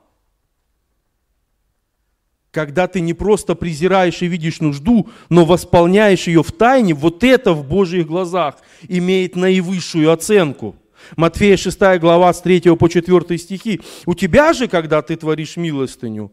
Когда 2.51 2.87
ты 2.87 2.99
не 2.99 3.13
просто 3.13 3.55
презираешь 3.55 4.21
и 4.21 4.27
видишь 4.27 4.59
нужду, 4.59 5.09
но 5.29 5.45
восполняешь 5.45 6.27
ее 6.27 6.43
в 6.43 6.51
тайне, 6.51 6.93
вот 6.93 7.23
это 7.23 7.53
в 7.53 7.65
Божьих 7.65 8.07
глазах 8.07 8.55
имеет 8.87 9.35
наивысшую 9.35 10.11
оценку. 10.11 10.75
Матфея 11.15 11.57
6 11.57 11.79
глава 11.99 12.33
с 12.33 12.41
3 12.41 12.75
по 12.75 12.89
4 12.89 13.37
стихи. 13.37 13.81
У 14.05 14.15
тебя 14.15 14.51
же, 14.53 14.67
когда 14.67 15.01
ты 15.01 15.15
творишь 15.15 15.57
милостыню, 15.57 16.31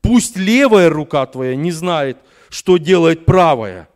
пусть 0.00 0.36
левая 0.36 0.88
рука 0.88 1.26
твоя 1.26 1.56
не 1.56 1.72
знает, 1.72 2.16
что 2.48 2.78
делает 2.78 3.26
правая– 3.26 3.88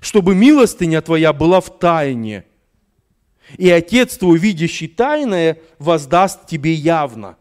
чтобы 0.00 0.34
милостыня 0.34 1.00
твоя 1.02 1.32
была 1.32 1.60
в 1.60 1.78
тайне, 1.78 2.44
и 3.56 3.68
Отец 3.68 4.16
твой, 4.16 4.38
видящий 4.38 4.88
тайное, 4.88 5.58
воздаст 5.78 6.46
тебе 6.46 6.72
явно. 6.72 7.36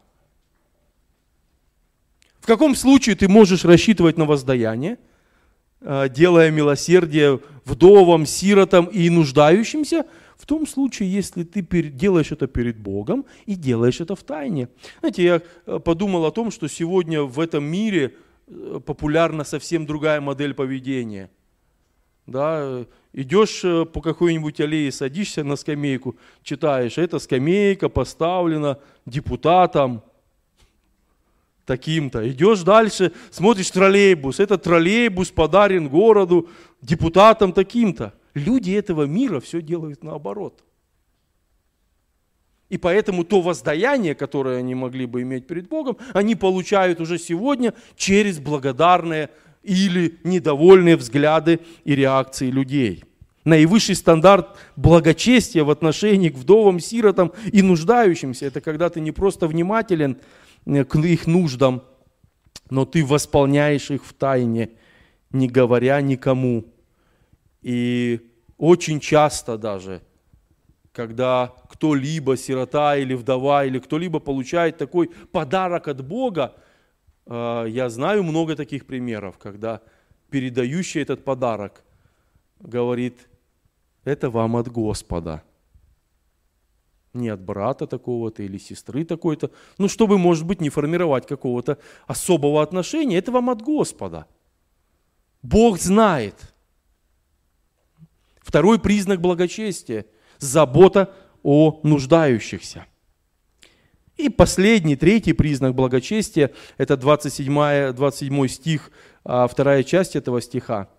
В 2.40 2.48
каком 2.48 2.76
случае 2.76 3.16
ты 3.16 3.28
можешь 3.28 3.64
рассчитывать 3.64 4.18
на 4.18 4.26
воздаяние, 4.26 4.98
э, 5.82 6.10
делая 6.10 6.50
милосердие 6.50 7.42
вдовам, 7.64 8.26
сиротам 8.26 8.86
и 8.86 9.10
нуждающимся? 9.10 10.06
В 10.36 10.46
том 10.48 10.66
случае, 10.66 11.12
если 11.12 11.44
ты 11.44 11.62
делаешь 11.62 12.32
это 12.32 12.48
перед 12.48 12.78
Богом 12.78 13.26
и 13.46 13.56
делаешь 13.56 14.02
это 14.02 14.16
в 14.16 14.24
тайне. 14.24 14.70
Знаете, 15.02 15.24
я 15.24 15.42
э, 15.66 15.80
подумал 15.80 16.26
о 16.26 16.32
том, 16.32 16.50
что 16.50 16.68
сегодня 16.68 17.22
в 17.22 17.40
этом 17.40 17.66
мире 17.66 18.16
э, 18.48 18.80
популярна 18.84 19.44
совсем 19.44 19.86
другая 19.86 20.22
модель 20.22 20.56
поведения– 20.56 21.30
да, 22.30 22.86
идешь 23.14 23.64
э, 23.64 23.86
по 23.86 24.02
какой-нибудь 24.02 24.60
аллее, 24.60 24.92
садишься 24.92 25.44
на 25.44 25.56
скамейку, 25.56 26.16
читаешь, 26.44 26.98
эта 26.98 27.20
скамейка 27.20 27.90
поставлена 27.90 28.80
депутатом 29.06 30.04
таким-то. 31.66 32.28
Идешь 32.28 32.62
дальше, 32.62 33.12
смотришь 33.30 33.70
троллейбус. 33.70 34.40
Этот 34.40 34.64
троллейбус 34.64 35.30
подарен 35.30 35.88
городу 35.88 36.50
депутатам 36.82 37.54
таким-то. 37.54 38.14
Люди 38.34 38.72
этого 38.72 39.04
мира 39.04 39.40
все 39.40 39.62
делают 39.62 40.04
наоборот. 40.04 40.64
И 42.70 42.78
поэтому 42.78 43.24
то 43.24 43.42
воздаяние, 43.42 44.16
которое 44.16 44.60
они 44.60 44.76
могли 44.76 45.06
бы 45.06 45.22
иметь 45.24 45.48
перед 45.48 45.68
Богом, 45.68 45.98
они 46.14 46.36
получают 46.36 47.02
уже 47.02 47.18
сегодня 47.18 47.74
через 47.96 48.40
благодарные 48.40 49.30
или 49.64 50.20
недовольные 50.24 50.96
взгляды 50.96 51.60
и 51.84 51.96
реакции 51.96 52.50
людей. 52.50 53.04
Наивысший 53.46 53.96
стандарт 53.96 54.58
благочестия 54.76 55.64
в 55.64 55.70
отношении 55.70 56.30
к 56.30 56.36
вдовам, 56.36 56.80
сиротам 56.80 57.32
и 57.52 57.62
нуждающимся– 57.62 58.46
это 58.48 58.62
когда 58.62 58.90
ты 58.90 59.00
не 59.00 59.12
просто 59.12 59.48
внимателен 59.48 60.18
Э, 60.66 60.84
к 60.84 60.96
их 60.98 61.28
нуждам, 61.28 61.84
но 62.70 62.86
ты 62.86 63.06
восполняешь 63.06 63.92
их 63.92 64.06
в 64.06 64.14
тайне, 64.14 64.72
не 65.32 65.48
говоря 65.48 66.02
никому. 66.02 66.66
И 67.62 68.20
очень 68.58 69.00
часто 69.00 69.58
даже, 69.58 70.02
когда 70.92 71.54
кто-либо, 71.70 72.38
сирота 72.38 72.98
или 72.98 73.14
вдова, 73.14 73.66
или 73.66 73.80
кто-либо 73.80 74.20
получает 74.20 74.78
такой 74.78 75.10
подарок 75.32 75.88
от 75.88 76.06
Бога, 76.06 76.56
я 77.30 77.90
знаю 77.90 78.24
много 78.24 78.56
таких 78.56 78.86
примеров, 78.86 79.38
когда 79.38 79.82
передающий 80.30 81.02
этот 81.02 81.24
подарок 81.24 81.84
говорит, 82.60 83.30
это 84.04 84.30
вам 84.30 84.56
от 84.56 84.68
Господа– 84.68 85.44
не 87.14 87.30
от 87.30 87.42
брата 87.42 87.88
такого-то 87.88 88.44
или 88.44 88.58
сестры 88.58 89.04
такой-то, 89.04 89.52
ну, 89.78 89.88
чтобы, 89.88 90.18
может 90.18 90.46
быть, 90.46 90.62
не 90.62 90.70
формировать 90.70 91.28
какого-то 91.28 91.78
особого 92.08 92.62
отношения, 92.62 93.18
это 93.18 93.32
вам 93.32 93.50
от 93.50 93.62
Господа. 93.62 94.28
Бог 95.42 95.80
знает. 95.80 96.36
Второй 98.42 98.80
признак 98.80 99.22
благочестия– 99.22 100.06
забота 100.38 101.14
о 101.44 101.80
нуждающихся. 101.84 102.86
И 104.20 104.30
последний, 104.30 104.96
третий 104.96 105.34
признак 105.34 105.74
благочестия– 105.74 106.52
это 106.78 106.98
27, 106.98 107.94
27 107.94 108.48
стих, 108.48 108.92
а, 109.24 109.48
вторая 109.48 109.84
часть 109.84 110.16
этого 110.16 110.42
стиха. 110.42 110.90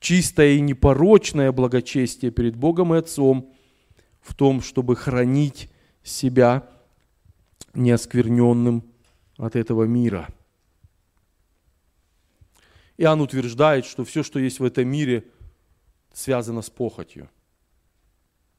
Чистое 0.00 0.54
и 0.54 0.60
непорочное 0.60 1.52
благочестие 1.52 2.30
перед 2.30 2.56
Богом 2.56 2.94
и 2.94 2.98
Отцом– 2.98 3.52
в 4.26 4.34
том, 4.34 4.60
чтобы 4.60 4.96
хранить 4.96 5.70
себя 6.02 6.68
неоскверненным 7.74 8.84
от 9.36 9.54
этого 9.54 9.84
мира. 9.84 10.28
Иоанн 12.96 13.20
утверждает, 13.20 13.84
что 13.84 14.04
все, 14.04 14.22
что 14.22 14.38
есть 14.38 14.58
в 14.58 14.64
этом 14.64 14.88
мире, 14.88 15.24
связано 16.12 16.62
с 16.62 16.70
похотью, 16.70 17.28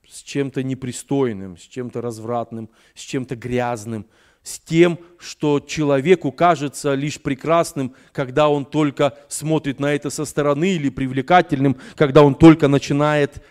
с 0.10 0.22
чем-то 0.22 0.64
непристойным, 0.64 1.58
с 1.58 1.62
чем-то 1.62 2.02
развратным, 2.02 2.70
с 2.96 3.02
чем-то 3.02 3.36
грязным, 3.36 4.08
с 4.44 4.60
тем, 4.60 5.00
что 5.20 5.60
человеку 5.60 6.32
кажется 6.32 6.94
лишь 6.94 7.22
прекрасным, 7.22 7.94
когда 8.14 8.48
он 8.48 8.66
только 8.66 9.18
смотрит 9.28 9.80
на 9.80 9.94
это 9.94 10.10
со 10.10 10.24
стороны, 10.24 10.70
или 10.70 10.90
привлекательным, 10.90 11.78
когда 11.96 12.24
он 12.24 12.36
только 12.36 12.68
начинает 12.70 13.44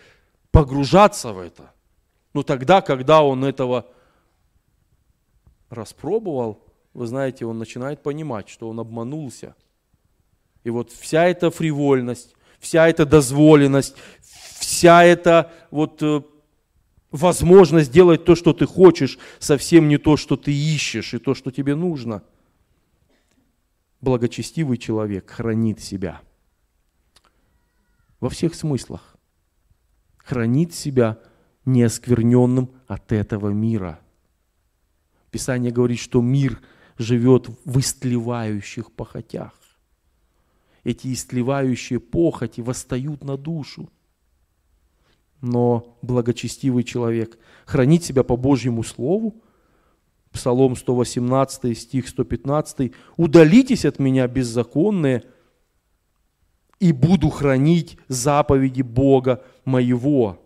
погружаться 0.50 1.32
в 1.32 1.38
это. 1.38 1.72
Но 2.32 2.42
тогда, 2.42 2.80
когда 2.80 3.22
он 3.22 3.44
этого 3.44 3.86
распробовал, 5.68 6.64
вы 6.94 7.06
знаете, 7.06 7.44
он 7.44 7.58
начинает 7.58 8.02
понимать, 8.02 8.48
что 8.48 8.68
он 8.68 8.80
обманулся. 8.80 9.54
И 10.64 10.70
вот 10.70 10.90
вся 10.90 11.26
эта 11.26 11.50
фривольность, 11.50 12.34
вся 12.58 12.88
эта 12.88 13.04
дозволенность, 13.04 13.96
вся 14.58 15.04
эта 15.04 15.52
вот 15.70 16.02
э, 16.02 16.22
возможность 17.16 17.90
делать 17.90 18.24
то, 18.24 18.34
что 18.34 18.52
ты 18.52 18.66
хочешь, 18.66 19.18
совсем 19.38 19.88
не 19.88 19.98
то, 19.98 20.16
что 20.16 20.36
ты 20.36 20.52
ищешь 20.52 21.14
и 21.14 21.18
то, 21.18 21.34
что 21.34 21.50
тебе 21.50 21.74
нужно. 21.74 22.22
Благочестивый 24.00 24.76
человек 24.76 25.30
хранит 25.30 25.80
себя 25.80 26.20
во 28.20 28.28
всех 28.28 28.54
смыслах. 28.54 29.16
Хранит 30.18 30.74
себя 30.74 31.18
неоскверненным 31.64 32.70
от 32.86 33.12
этого 33.12 33.50
мира. 33.50 34.00
Писание 35.30 35.72
говорит, 35.72 35.98
что 35.98 36.20
мир 36.20 36.60
живет 36.98 37.48
в 37.64 37.78
истлевающих 37.78 38.90
похотях. 38.92 39.52
Эти 40.84 41.12
истлевающие 41.12 42.00
похоти 42.00 42.60
восстают 42.60 43.24
на 43.24 43.36
душу. 43.36 43.90
Но 45.40 45.98
благочестивый 46.02 46.84
человек. 46.84 47.38
Хранит 47.66 48.04
себя 48.04 48.22
по 48.22 48.36
Божьему 48.36 48.82
Слову, 48.82 49.42
Псалом 50.32 50.76
118, 50.76 51.76
стих 51.76 52.08
115, 52.08 52.92
«Удалитесь 53.16 53.84
от 53.84 53.98
меня, 53.98 54.26
беззаконные, 54.28 55.24
и 56.78 56.92
буду 56.92 57.30
хранить 57.30 57.98
заповеди 58.08 58.82
Бога 58.82 59.42
моего» 59.64 60.45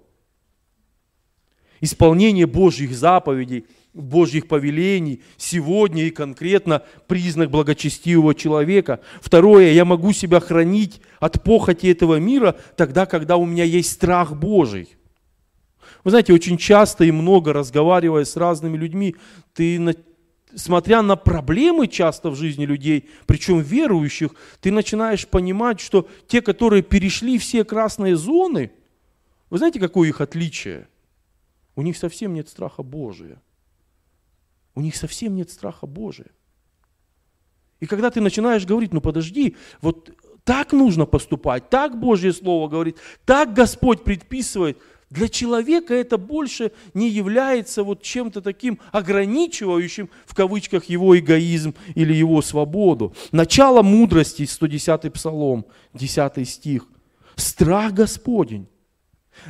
исполнение 1.80 2.46
Божьих 2.46 2.94
заповедей, 2.94 3.66
Божьих 3.92 4.46
повелений 4.46 5.22
сегодня 5.36 6.04
и 6.04 6.10
конкретно 6.10 6.82
признак 7.08 7.50
благочестивого 7.50 8.34
человека. 8.34 9.00
Второе, 9.20 9.72
я 9.72 9.84
могу 9.84 10.12
себя 10.12 10.38
хранить 10.38 11.00
от 11.18 11.42
похоти 11.42 11.88
этого 11.88 12.16
мира 12.16 12.56
тогда, 12.76 13.06
когда 13.06 13.36
у 13.36 13.44
меня 13.44 13.64
есть 13.64 13.90
страх 13.90 14.36
Божий. 14.36 14.88
Вы 16.04 16.10
знаете, 16.10 16.32
очень 16.32 16.56
часто 16.56 17.04
и 17.04 17.10
много 17.10 17.52
разговаривая 17.52 18.24
с 18.24 18.36
разными 18.36 18.76
людьми, 18.76 19.16
ты, 19.54 19.96
смотря 20.54 21.02
на 21.02 21.16
проблемы 21.16 21.88
часто 21.88 22.30
в 22.30 22.36
жизни 22.36 22.64
людей, 22.64 23.10
причем 23.26 23.60
верующих, 23.60 24.30
ты 24.60 24.70
начинаешь 24.70 25.26
понимать, 25.26 25.80
что 25.80 26.08
те, 26.26 26.40
которые 26.40 26.82
перешли 26.82 27.38
все 27.38 27.64
красные 27.64 28.16
зоны, 28.16 28.70
вы 29.50 29.58
знаете, 29.58 29.80
какое 29.80 30.08
их 30.08 30.20
отличие? 30.20 30.86
У 31.80 31.82
них 31.82 31.96
совсем 31.96 32.34
нет 32.34 32.46
страха 32.46 32.82
Божия. 32.82 33.40
У 34.74 34.82
них 34.82 34.96
совсем 34.96 35.34
нет 35.34 35.50
страха 35.50 35.86
Божия. 35.86 36.28
И 37.80 37.86
когда 37.86 38.10
ты 38.10 38.20
начинаешь 38.20 38.66
говорить, 38.66 38.92
ну 38.92 39.00
подожди, 39.00 39.56
вот 39.80 40.10
так 40.44 40.72
нужно 40.72 41.06
поступать, 41.06 41.70
так 41.70 41.98
Божье 41.98 42.34
Слово 42.34 42.68
говорит, 42.68 42.98
так 43.24 43.54
Господь 43.54 44.04
предписывает, 44.04 44.76
для 45.08 45.30
человека 45.30 45.94
это 45.94 46.18
больше 46.18 46.72
не 46.92 47.08
является 47.08 47.82
вот 47.82 48.02
чем-то 48.02 48.42
таким 48.42 48.78
ограничивающим, 48.92 50.10
в 50.26 50.34
кавычках, 50.34 50.84
его 50.84 51.18
эгоизм 51.18 51.74
или 51.94 52.12
его 52.12 52.42
свободу. 52.42 53.14
Начало 53.32 53.80
мудрости, 53.80 54.44
110 54.44 55.10
Псалом, 55.14 55.64
10 55.94 56.46
стих. 56.46 56.86
Страх 57.36 57.94
Господень 57.94 58.68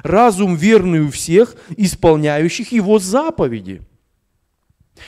разум 0.02 0.56
верный 0.56 1.00
у 1.00 1.10
всех, 1.10 1.56
исполняющих 1.76 2.72
его 2.72 2.98
заповеди. 2.98 3.82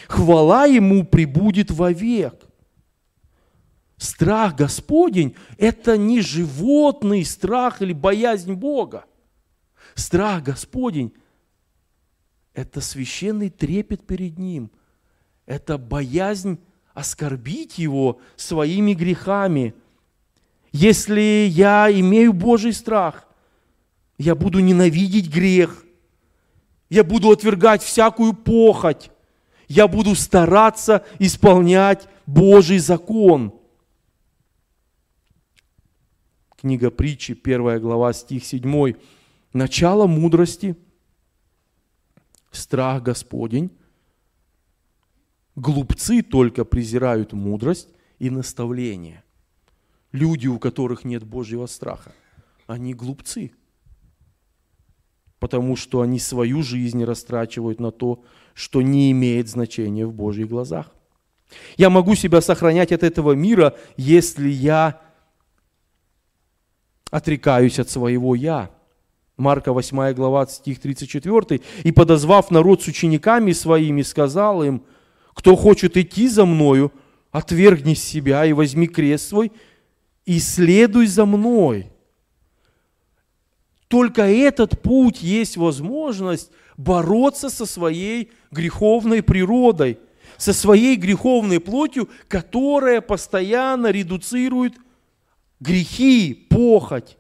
Хвала 0.08 0.66
ему 0.66 1.04
прибудет 1.04 1.70
вовек. 1.70 2.34
Страх 3.96 4.56
Господень– 4.56 5.36
это 5.58 5.96
не 5.96 6.20
животный 6.20 7.24
страх 7.24 7.82
или 7.82 7.92
боязнь 7.92 8.54
Бога. 8.54 9.04
Страх 9.94 10.42
Господень– 10.42 11.12
это 12.54 12.80
священный 12.80 13.50
трепет 13.50 14.06
перед 14.06 14.38
Ним. 14.38 14.70
Это 15.46 15.78
боязнь 15.78 16.58
оскорбить 16.94 17.78
Его 17.78 18.20
своими 18.36 18.94
грехами. 18.94 19.74
Если 20.72 21.46
я 21.48 21.88
имею 21.90 22.32
Божий 22.32 22.72
страх– 22.72 23.28
я 24.22 24.37
буду 24.37 24.61
ненавидеть 24.61 25.28
грех, 25.28 25.85
я 26.88 27.02
буду 27.02 27.30
отвергать 27.30 27.82
всякую 27.82 28.35
похоть, 28.35 29.11
я 29.66 29.88
буду 29.88 30.14
стараться 30.14 31.04
исполнять 31.18 32.08
Божий 32.26 32.78
закон. 32.78 33.52
Книга 36.56 36.92
притчи, 36.92 37.35
первая 37.35 37.81
глава, 37.81 38.12
стих 38.12 38.44
7. 38.44 38.94
Начало 39.52 40.06
мудрости, 40.06 40.77
страх 42.52 43.02
Господень. 43.02 43.70
Глупцы 45.56 46.23
только 46.23 46.64
презирают 46.64 47.33
мудрость 47.33 47.88
и 48.20 48.31
наставление. 48.31 49.25
Люди, 50.12 50.46
у 50.46 50.60
которых 50.60 51.04
нет 51.04 51.25
Божьего 51.25 51.66
страха, 51.66 52.12
они 52.68 52.94
глупцы– 52.94 53.50
потому 55.42 55.74
что 55.74 56.02
они 56.02 56.20
свою 56.20 56.62
жизнь 56.62 57.02
растрачивают 57.02 57.80
на 57.80 57.90
то, 57.90 58.22
что 58.54 58.80
не 58.80 59.10
имеет 59.10 59.48
значения 59.48 60.06
в 60.06 60.12
Божьих 60.12 60.48
глазах. 60.48 60.92
Я 61.76 61.90
могу 61.90 62.14
себя 62.14 62.40
сохранять 62.40 62.92
от 62.92 63.02
этого 63.02 63.32
мира, 63.32 63.74
если 63.96 64.48
я 64.48 65.00
отрекаюсь 67.10 67.80
от 67.80 67.90
своего 67.90 68.36
«я». 68.36 68.70
Марка 69.36 69.72
8 69.72 70.12
глава, 70.12 70.46
стих 70.46 70.78
34. 70.78 71.60
«И, 71.82 71.90
подозвав 71.90 72.52
народ 72.52 72.84
с 72.84 72.86
учениками 72.86 73.50
своими, 73.50 74.02
сказал 74.02 74.62
им, 74.62 74.84
кто 75.34 75.56
хочет 75.56 75.96
идти 75.96 76.28
за 76.28 76.44
мною, 76.44 76.92
отвергни 77.32 77.94
себя 77.94 78.46
и 78.46 78.52
возьми 78.52 78.86
крест 78.86 79.30
свой, 79.30 79.50
и 80.24 80.38
следуй 80.38 81.08
за 81.08 81.26
мной». 81.26 81.91
Только 83.92 84.22
этот 84.22 84.80
путь 84.80 85.20
есть 85.20 85.58
возможность 85.58 86.50
бороться 86.78 87.50
со 87.50 87.66
своей 87.66 88.32
греховной 88.50 89.22
природой, 89.22 89.98
со 90.38 90.54
своей 90.54 90.96
греховной 90.96 91.60
плотью, 91.60 92.08
которая 92.26 93.02
постоянно 93.02 93.88
редуцирует 93.90 94.78
грехи, 95.60 96.32
похоть. 96.48 97.18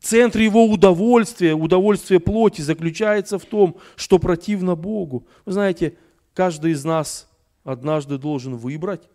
Центр 0.00 0.38
его 0.38 0.64
удовольствия, 0.64 1.52
удовольствия 1.52 2.20
плоти 2.20 2.62
заключается 2.62 3.38
в 3.38 3.44
том, 3.44 3.76
что 3.96 4.18
противно 4.18 4.76
Богу. 4.76 5.26
Вы 5.44 5.52
знаете, 5.52 5.98
каждый 6.32 6.72
из 6.72 6.86
нас 6.86 7.28
однажды 7.64 8.16
должен 8.16 8.56
выбрать, 8.56 9.10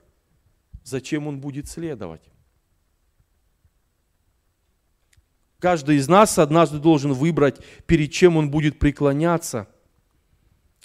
зачем 0.84 1.26
он 1.26 1.40
будет 1.40 1.68
следовать. 1.68 2.22
Каждый 5.60 5.98
из 5.98 6.08
нас 6.08 6.38
однажды 6.38 6.80
должен 6.80 7.14
выбрать, 7.14 7.60
перед 7.86 8.12
чем 8.12 8.38
он 8.38 8.52
будет 8.52 8.78
преклоняться. 8.78 9.68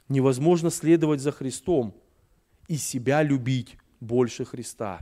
Невозможно 0.08 0.70
следовать 0.70 1.20
за 1.20 1.32
Христом 1.32 1.94
и 2.68 2.76
себя 2.76 3.22
любить 3.22 3.76
больше 4.00 4.44
Христа. 4.44 5.00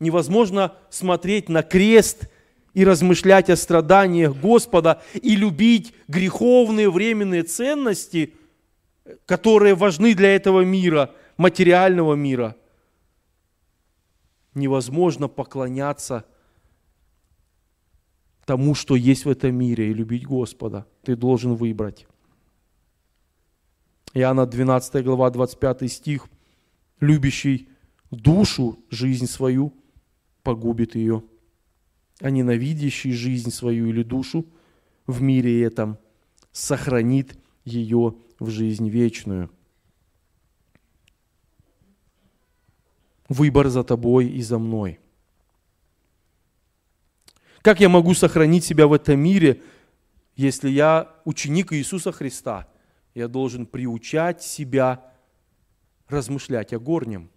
Невозможно 0.00 0.74
смотреть 0.90 1.48
на 1.48 1.62
крест 1.62 2.28
и 2.74 2.84
размышлять 2.84 3.50
о 3.50 3.56
страданиях 3.56 4.36
Господа 4.36 5.02
и 5.14 5.36
любить 5.36 5.94
греховные 6.08 6.90
временные 6.90 7.44
ценности, 7.44 8.34
которые 9.26 9.74
важны 9.74 10.14
для 10.14 10.34
этого 10.34 10.62
мира, 10.62 11.12
материального 11.36 12.14
мира. 12.14 12.56
Невозможно 14.54 15.28
поклоняться 15.28 16.24
тому, 18.44 18.74
что 18.74 18.94
есть 18.96 19.24
в 19.24 19.28
этом 19.28 19.54
мире, 19.54 19.90
и 19.90 19.94
любить 19.94 20.26
Господа. 20.26 20.86
Ты 21.02 21.16
должен 21.16 21.54
выбрать. 21.54 22.06
Иоанна 24.12 24.46
12 24.46 25.04
глава, 25.04 25.30
25 25.30 25.90
стих. 25.90 26.28
«Любящий 27.00 27.68
душу, 28.10 28.78
жизнь 28.88 29.26
свою, 29.26 29.74
погубит 30.42 30.94
ее, 30.94 31.24
а 32.20 32.30
ненавидящий 32.30 33.12
жизнь 33.12 33.50
свою 33.50 33.88
или 33.88 34.02
душу 34.02 34.46
в 35.06 35.20
мире 35.20 35.62
этом 35.62 35.98
сохранит 36.52 37.36
ее 37.64 38.14
в 38.38 38.50
жизнь 38.50 38.88
вечную». 38.88 39.50
Выбор 43.28 43.68
за 43.68 43.82
тобой 43.82 44.28
и 44.28 44.42
за 44.42 44.58
мной– 44.58 45.00
как 47.64 47.80
я 47.80 47.88
могу 47.88 48.12
сохранить 48.12 48.62
себя 48.62 48.86
в 48.86 48.92
этом 48.92 49.18
мире, 49.18 49.62
если 50.36 50.68
я 50.68 51.08
ученик 51.24 51.72
Иисуса 51.72 52.12
Христа? 52.12 52.68
Я 53.14 53.26
должен 53.26 53.64
приучать 53.64 54.42
себя 54.42 55.02
размышлять 56.06 56.74
о 56.74 56.78
горнем. 56.78 57.30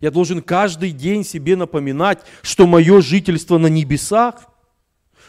Я 0.00 0.10
должен 0.10 0.42
каждый 0.42 0.90
день 0.90 1.22
себе 1.22 1.54
напоминать, 1.54 2.24
что 2.42 2.66
мое 2.66 3.02
жительство 3.02 3.56
на 3.56 3.68
небесах, 3.68 4.48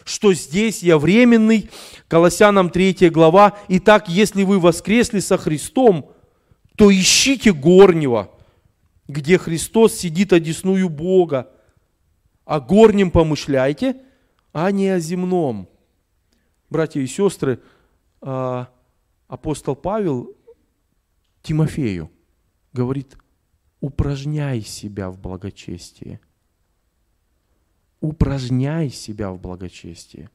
что 0.04 0.34
здесь 0.34 0.82
я 0.82 0.98
временный. 0.98 1.70
Колоссянам 2.08 2.70
3 2.70 3.08
глава. 3.10 3.56
Итак, 3.68 4.08
если 4.08 4.42
вы 4.42 4.58
воскресли 4.58 5.20
со 5.20 5.38
Христом, 5.38 6.10
то 6.76 6.90
ищите 6.90 7.52
горнего, 7.52 8.32
где 9.06 9.38
Христос 9.38 9.94
сидит 9.94 10.32
одесную 10.32 10.88
Бога 10.88 11.52
о 12.46 12.60
горнем 12.60 13.10
помышляйте, 13.10 14.00
а 14.52 14.70
не 14.70 14.88
о 14.88 15.00
земном. 15.00 15.68
Братья 16.70 17.00
и 17.00 17.06
сестры, 17.06 17.60
а, 18.22 18.70
апостол 19.28 19.76
Павел 19.76 20.34
Тимофею 21.42 22.10
говорит, 22.72 23.18
упражняй 23.80 24.62
себя 24.62 25.10
в 25.10 25.18
благочестии. 25.18 26.20
Упражняй 28.00 28.90
себя 28.90 29.32
в 29.32 29.40
благочестии. 29.40 30.30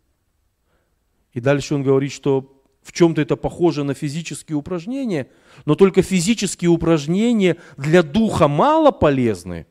И 1.32 1.39
дальше 1.39 1.76
он 1.76 1.84
говорит, 1.84 2.12
что 2.12 2.62
в 2.82 2.91
чем-то 2.91 3.22
это 3.22 3.38
похоже 3.38 3.86
на 3.86 3.93
физические 3.93 4.57
упражнения, 4.57 5.30
но 5.64 5.76
только 5.76 6.01
физические 6.01 6.72
упражнения 6.72 7.57
для 7.78 8.03
духа 8.03 8.49
мало 8.49 8.91
полезны 8.91 9.66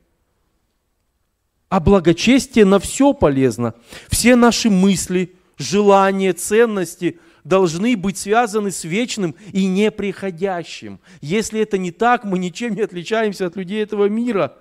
а 1.71 1.79
благочестие 1.79 2.65
на 2.65 2.79
все 2.79 3.13
полезно. 3.13 3.73
Все 4.09 4.35
наши 4.35 4.69
мысли, 4.69 5.37
желания, 5.57 6.33
ценности 6.33 7.17
должны 7.45 7.95
быть 7.95 8.17
связаны 8.17 8.71
с 8.71 8.83
вечным 8.83 9.35
и 9.53 9.65
неприходящим. 9.65 10.99
Если 11.21 11.61
это 11.61 11.77
не 11.77 11.91
так, 11.91 12.25
мы 12.25 12.39
ничем 12.39 12.75
не 12.75 12.81
отличаемся 12.81 13.45
от 13.45 13.55
людей 13.55 13.81
этого 13.81 14.09
мира. 14.09 14.57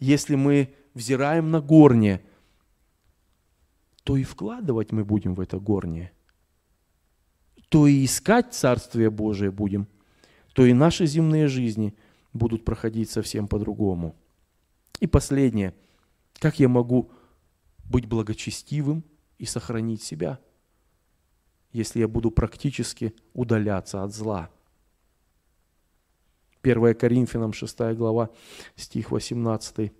Если 0.00 0.34
мы 0.34 0.74
взираем 0.92 1.52
на 1.52 1.60
горнее, 1.60 2.20
то 4.02 4.16
и 4.16 4.24
вкладывать 4.24 4.90
мы 4.90 5.04
будем 5.04 5.36
в 5.36 5.40
это 5.40 5.60
горнее. 5.60 6.10
То 7.68 7.86
и 7.86 8.04
искать 8.04 8.54
Царствие 8.54 9.08
Божие 9.08 9.52
будем, 9.52 9.86
то 10.52 10.66
и 10.66 10.72
наши 10.72 11.06
земные 11.06 11.46
жизни 11.46 11.94
будут 12.32 12.64
проходить 12.64 13.08
совсем 13.08 13.46
по-другому. 13.46 14.16
И 15.00 15.06
последнее. 15.06 15.74
Как 16.34 16.58
я 16.58 16.68
могу 16.68 17.10
быть 17.84 18.06
благочестивым 18.06 19.04
и 19.38 19.44
сохранить 19.44 20.02
себя, 20.02 20.38
если 21.72 22.00
я 22.00 22.08
буду 22.08 22.30
практически 22.30 23.14
удаляться 23.32 24.02
от 24.02 24.12
зла? 24.12 24.50
1 26.62 26.94
Коринфянам 26.94 27.52
6 27.52 27.78
глава, 27.94 28.30
стих 28.74 29.10
18. 29.10 29.92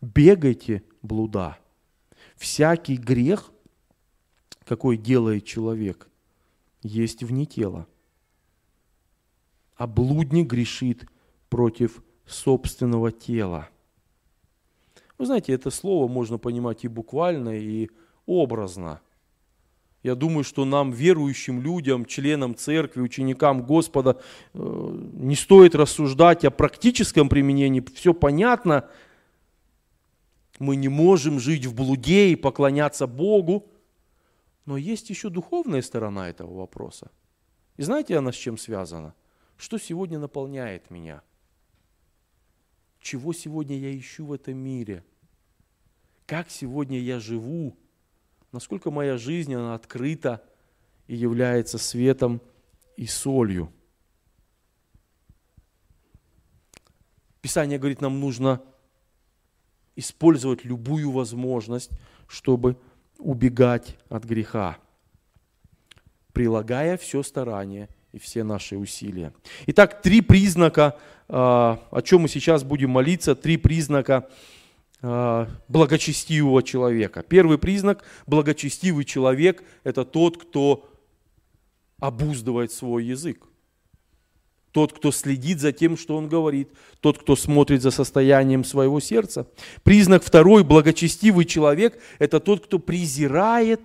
«Бегайте 0.00 0.84
блуда. 1.02 1.58
Всякий 2.36 2.96
грех, 2.96 3.50
какой 4.64 4.96
делает 4.96 5.44
человек, 5.44 6.08
есть 6.82 7.22
вне 7.24 7.46
тела. 7.46 7.88
А 9.74 9.86
блудник 9.86 10.46
грешит 10.46 11.08
против 11.48 12.02
собственного 12.28 13.10
тела. 13.10 13.68
Вы 15.16 15.26
знаете, 15.26 15.52
это 15.52 15.70
слово 15.70 16.06
можно 16.06 16.38
понимать 16.38 16.84
и 16.84 16.88
буквально, 16.88 17.58
и 17.58 17.88
образно. 18.26 19.00
Я 20.04 20.14
думаю, 20.14 20.44
что 20.44 20.64
нам, 20.64 20.92
верующим 20.92 21.60
людям, 21.60 22.04
членам 22.04 22.54
церкви, 22.54 23.00
ученикам 23.00 23.62
Господа, 23.66 24.20
э, 24.54 25.08
не 25.12 25.34
стоит 25.34 25.74
рассуждать 25.74 26.44
о 26.44 26.52
практическом 26.52 27.28
применении. 27.28 27.84
Все 27.94 28.14
понятно. 28.14 28.88
Мы 30.60 30.76
не 30.76 30.88
можем 30.88 31.40
жить 31.40 31.66
в 31.66 31.74
блуде 31.74 32.28
и 32.28 32.36
поклоняться 32.36 33.08
Богу. 33.08 33.66
Но 34.66 34.76
есть 34.76 35.10
еще 35.10 35.30
духовная 35.30 35.82
сторона 35.82 36.28
этого 36.28 36.58
вопроса. 36.58 37.10
И 37.76 37.82
знаете, 37.82 38.16
она 38.16 38.30
с 38.30 38.36
чем 38.36 38.56
связана? 38.56 39.14
Что 39.56 39.78
сегодня 39.78 40.18
наполняет 40.20 40.90
меня– 40.90 41.22
чего 43.00 43.32
сегодня 43.32 43.78
я 43.78 43.96
ищу 43.96 44.26
в 44.26 44.32
этом 44.32 44.56
мире, 44.56 45.04
как 46.26 46.50
сегодня 46.50 46.98
я 46.98 47.20
живу, 47.20 47.76
насколько 48.52 48.90
моя 48.90 49.16
жизнь 49.16 49.54
она 49.54 49.74
открыта 49.74 50.42
и 51.06 51.16
является 51.16 51.78
светом 51.78 52.40
и 52.96 53.06
солью. 53.06 53.72
Писание 57.40 57.78
говорит, 57.78 58.00
нам 58.00 58.20
нужно 58.20 58.62
использовать 59.96 60.64
любую 60.64 61.10
возможность, 61.10 61.90
чтобы 62.26 62.76
убегать 63.18 63.96
от 64.08 64.24
греха, 64.24 64.78
прилагая 66.32 66.96
все 66.96 67.22
старание 67.22 67.88
и 68.12 68.18
все 68.18 68.44
наши 68.44 68.76
усилия. 68.76 69.32
Итак, 69.66 70.02
три 70.02 70.20
признака 70.20 70.98
о 71.28 72.00
чем 72.02 72.22
мы 72.22 72.28
сейчас 72.28 72.64
будем 72.64 72.90
молиться, 72.90 73.34
три 73.34 73.56
признака 73.56 74.28
а, 75.00 75.48
благочестивого 75.68 76.62
человека. 76.62 77.22
Первый 77.22 77.56
признак– 77.56 78.02
благочестивый 78.26 79.04
человек– 79.04 79.62
это 79.84 80.04
тот, 80.04 80.38
кто 80.38 80.90
обуздывает 82.00 82.72
свой 82.72 83.04
язык. 83.04 83.46
Тот, 84.72 84.92
кто 84.92 85.12
следит 85.12 85.60
за 85.60 85.72
тем, 85.72 85.96
что 85.96 86.16
он 86.16 86.28
говорит, 86.28 86.70
тот, 87.00 87.18
кто 87.18 87.36
смотрит 87.36 87.80
за 87.80 87.90
состоянием 87.90 88.64
своего 88.64 88.98
сердца. 88.98 89.46
Признак 89.84 90.24
второй, 90.24 90.64
благочестивый 90.64 91.44
человек, 91.44 92.00
это 92.18 92.40
тот, 92.40 92.66
кто 92.66 92.78
презирает 92.78 93.80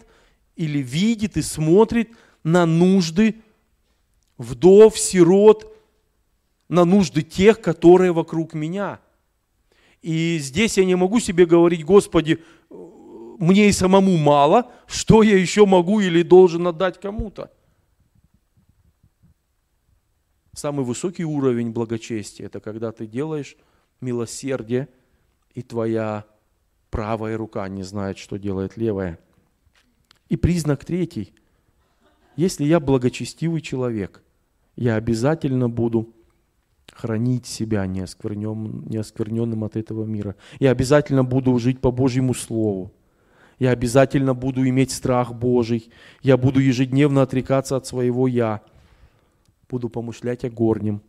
или 0.55 0.79
видит 0.79 1.37
и 1.37 1.41
смотрит 1.41 2.09
на 2.43 2.65
нужды 2.65 3.35
вдов, 4.37 4.97
сирот, 4.97 5.72
на 6.69 6.85
нужды 6.85 7.21
тех, 7.21 7.61
которые 7.61 8.11
вокруг 8.11 8.53
меня. 8.53 8.99
И 10.01 10.37
здесь 10.39 10.77
я 10.77 10.85
не 10.85 10.95
могу 10.95 11.19
себе 11.19 11.45
говорить, 11.45 11.85
Господи, 11.85 12.43
мне 12.69 13.69
и 13.69 13.71
самому 13.71 14.17
мало, 14.17 14.71
что 14.87 15.23
я 15.23 15.37
еще 15.37 15.65
могу 15.65 15.99
или 15.99 16.23
должен 16.23 16.67
отдать 16.67 16.99
кому-то. 16.99 17.51
Самый 20.53 20.85
высокий 20.85 21.25
уровень 21.25 21.71
благочестия– 21.71 22.45
это 22.47 22.59
когда 22.59 22.91
ты 22.91 23.07
делаешь 23.07 23.55
милосердие, 24.01 24.87
и 25.55 25.61
твоя 25.61 26.25
правая 26.89 27.37
рука 27.37 27.67
не 27.69 27.83
знает, 27.83 28.17
что 28.17 28.37
делает 28.37 28.77
левая. 28.77 29.19
И 30.29 30.37
признак 30.37 30.85
третий. 30.85 31.33
Если 32.35 32.65
я 32.65 32.79
благочестивый 32.79 33.61
человек, 33.61 34.23
я 34.75 34.95
обязательно 34.95 35.69
буду 35.69 36.13
хранить 36.91 37.45
себя 37.45 37.85
неоскверненным, 37.85 38.85
неоскверненным 38.87 39.63
от 39.63 39.75
этого 39.75 40.05
мира. 40.05 40.35
Я 40.59 40.71
обязательно 40.71 41.23
буду 41.23 41.57
жить 41.59 41.79
по 41.79 41.91
Божьему 41.91 42.33
Слову. 42.33 42.91
Я 43.59 43.71
обязательно 43.71 44.33
буду 44.33 44.67
иметь 44.67 44.91
страх 44.91 45.33
Божий. 45.33 45.91
Я 46.21 46.37
буду 46.37 46.59
ежедневно 46.59 47.21
отрекаться 47.21 47.75
от 47.75 47.85
своего 47.85 48.27
«я» 48.27 48.61
буду 49.73 49.89
помышлять 49.89 50.45
о 50.45 50.51
горнем, 50.51 51.01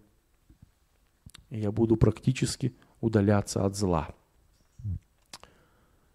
я 1.51 1.71
буду 1.71 1.99
практически 1.99 2.75
удаляться 3.03 3.67
от 3.67 3.77
зла. 3.77 4.09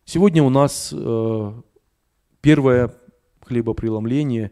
Сегодня 0.04 0.42
у 0.42 0.50
нас 0.50 0.92
э, 0.92 1.62
первое 2.42 2.92
хлебопреломление, 3.42 4.52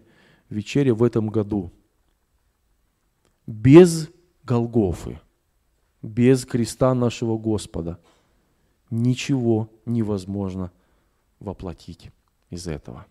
вечеря 0.51 0.93
в 0.93 1.01
этом 1.01 1.29
году. 1.29 1.71
Без 3.47 4.11
Голгофы, 4.47 5.19
без 6.01 6.45
креста 6.45 6.93
нашего 6.93 7.37
Господа 7.37 7.99
ничего 8.89 9.69
невозможно 9.85 10.71
воплотить 11.41 12.11
из 12.49 12.65
этого. 12.65 13.05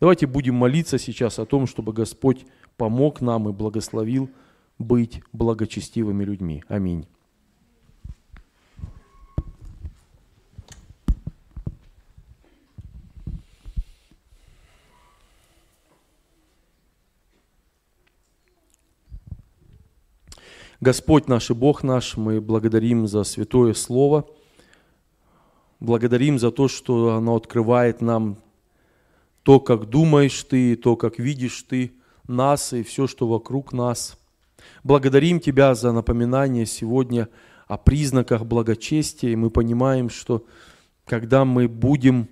Давайте 0.00 0.26
будем 0.26 0.56
молиться 0.56 0.98
сейчас 0.98 1.38
о 1.38 1.46
том, 1.46 1.68
чтобы 1.68 1.92
Господь 1.92 2.46
помог 2.76 3.20
нам 3.20 3.48
и 3.48 3.52
благословил 3.52 4.28
быть 4.76 5.22
благочестивыми 5.32 6.24
людьми. 6.24 6.64
Аминь. 6.66 7.06
Господь 20.80 21.28
наш 21.28 21.50
и 21.50 21.54
Бог 21.54 21.82
наш, 21.82 22.16
мы 22.16 22.40
благодарим 22.40 23.06
за 23.06 23.24
святое 23.24 23.74
Слово, 23.74 24.26
благодарим 25.80 26.38
за 26.38 26.50
то, 26.50 26.68
что 26.68 27.16
оно 27.16 27.36
открывает 27.36 28.00
нам 28.00 28.38
то, 29.42 29.60
как 29.60 29.88
думаешь 29.88 30.42
ты, 30.42 30.76
то, 30.76 30.96
как 30.96 31.18
видишь 31.18 31.62
ты– 31.62 31.92
нас 32.28 32.72
и 32.72 32.82
все, 32.82 33.06
что 33.06 33.26
вокруг 33.28 33.72
нас. 33.72 34.18
Благодарим 34.82 35.40
Тебя 35.40 35.74
за 35.74 35.92
напоминание 35.92 36.66
сегодня 36.66 37.28
о 37.66 37.76
признаках 37.76 38.44
благочестия, 38.44 39.30
и 39.30 39.36
мы 39.36 39.50
понимаем, 39.50 40.08
что 40.10 40.44
когда 41.04 41.44
мы 41.44 41.68
будем 41.68 42.28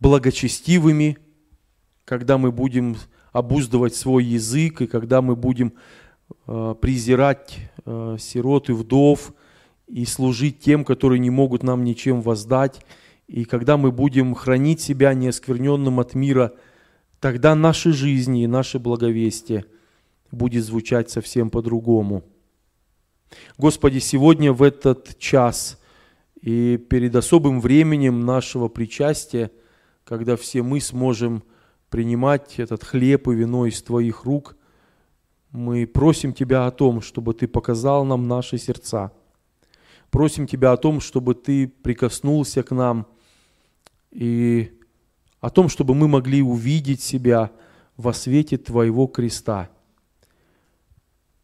благочестивыми, 0.00 1.18
когда 2.04 2.38
мы 2.38 2.52
будем 2.52 2.96
обуздывать 3.32 3.94
свой 3.94 4.24
язык, 4.24 4.82
и 4.82 4.86
когда 4.86 5.22
мы 5.22 5.36
будем 5.36 5.72
презирать 6.80 7.58
э, 7.84 8.16
сирот 8.18 8.68
и 8.68 8.72
вдов, 8.72 9.32
и 9.86 10.04
служить 10.04 10.60
тем, 10.60 10.84
которые 10.84 11.18
не 11.18 11.30
могут 11.30 11.62
нам 11.62 11.84
ничем 11.84 12.22
воздать, 12.22 12.84
и 13.26 13.44
когда 13.44 13.76
мы 13.76 13.92
будем 13.92 14.34
хранить 14.34 14.80
себя 14.80 15.14
неоскверненным 15.14 16.00
от 16.00 16.14
мира– 16.14 16.52
тогда 17.20 17.54
наши 17.54 17.92
жизни 17.92 18.44
и 18.44 18.46
наше 18.46 18.78
благовестие 18.78 19.64
будет 20.30 20.64
звучать 20.64 21.10
совсем 21.10 21.50
по-другому. 21.50 22.24
Господи, 23.58 23.98
сегодня 23.98 24.52
в 24.52 24.62
этот 24.62 25.18
час 25.18 25.80
и 26.40 26.76
перед 26.76 27.16
особым 27.16 27.60
временем 27.60 28.20
нашего 28.20 28.68
причастия, 28.68 29.50
когда 30.04 30.36
все 30.36 30.62
мы 30.62 30.80
сможем 30.80 31.42
принимать 31.90 32.58
этот 32.58 32.84
хлеб 32.84 33.28
и 33.28 33.34
вино 33.34 33.66
из 33.66 33.82
Твоих 33.82 34.24
рук, 34.24 34.55
мы 35.52 35.86
просим 35.86 36.32
Тебя 36.32 36.66
о 36.66 36.70
том, 36.70 37.00
чтобы 37.00 37.34
Ты 37.34 37.48
показал 37.48 38.04
нам 38.04 38.28
наши 38.28 38.58
сердца. 38.58 39.12
Просим 40.10 40.46
Тебя 40.46 40.72
о 40.72 40.76
том, 40.76 41.00
чтобы 41.00 41.34
Ты 41.34 41.68
прикоснулся 41.68 42.62
к 42.62 42.74
нам 42.74 43.06
и 44.10 44.72
о 45.40 45.50
том, 45.50 45.68
чтобы 45.68 45.94
мы 45.94 46.08
могли 46.08 46.42
увидеть 46.42 47.00
себя 47.00 47.52
во 47.96 48.12
свете 48.12 48.58
Твоего 48.58 49.06
креста, 49.06 49.70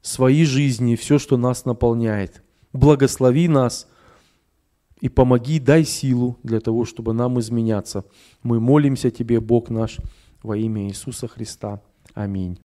своей 0.00 0.44
жизни, 0.44 0.96
все, 0.96 1.18
что 1.18 1.36
нас 1.36 1.64
наполняет. 1.64 2.42
Благослови 2.72 3.48
нас 3.48 3.88
и 5.00 5.08
помоги, 5.08 5.58
дай 5.58 5.84
силу 5.84 6.38
для 6.42 6.60
того, 6.60 6.84
чтобы 6.84 7.12
нам 7.12 7.38
изменяться. 7.40 8.04
Мы 8.42 8.60
молимся 8.60 9.10
Тебе, 9.10 9.40
Бог 9.40 9.68
наш, 9.68 9.98
во 10.42 10.56
имя 10.56 10.88
Иисуса 10.88 11.28
Христа. 11.28 11.82
Аминь. 12.14 12.61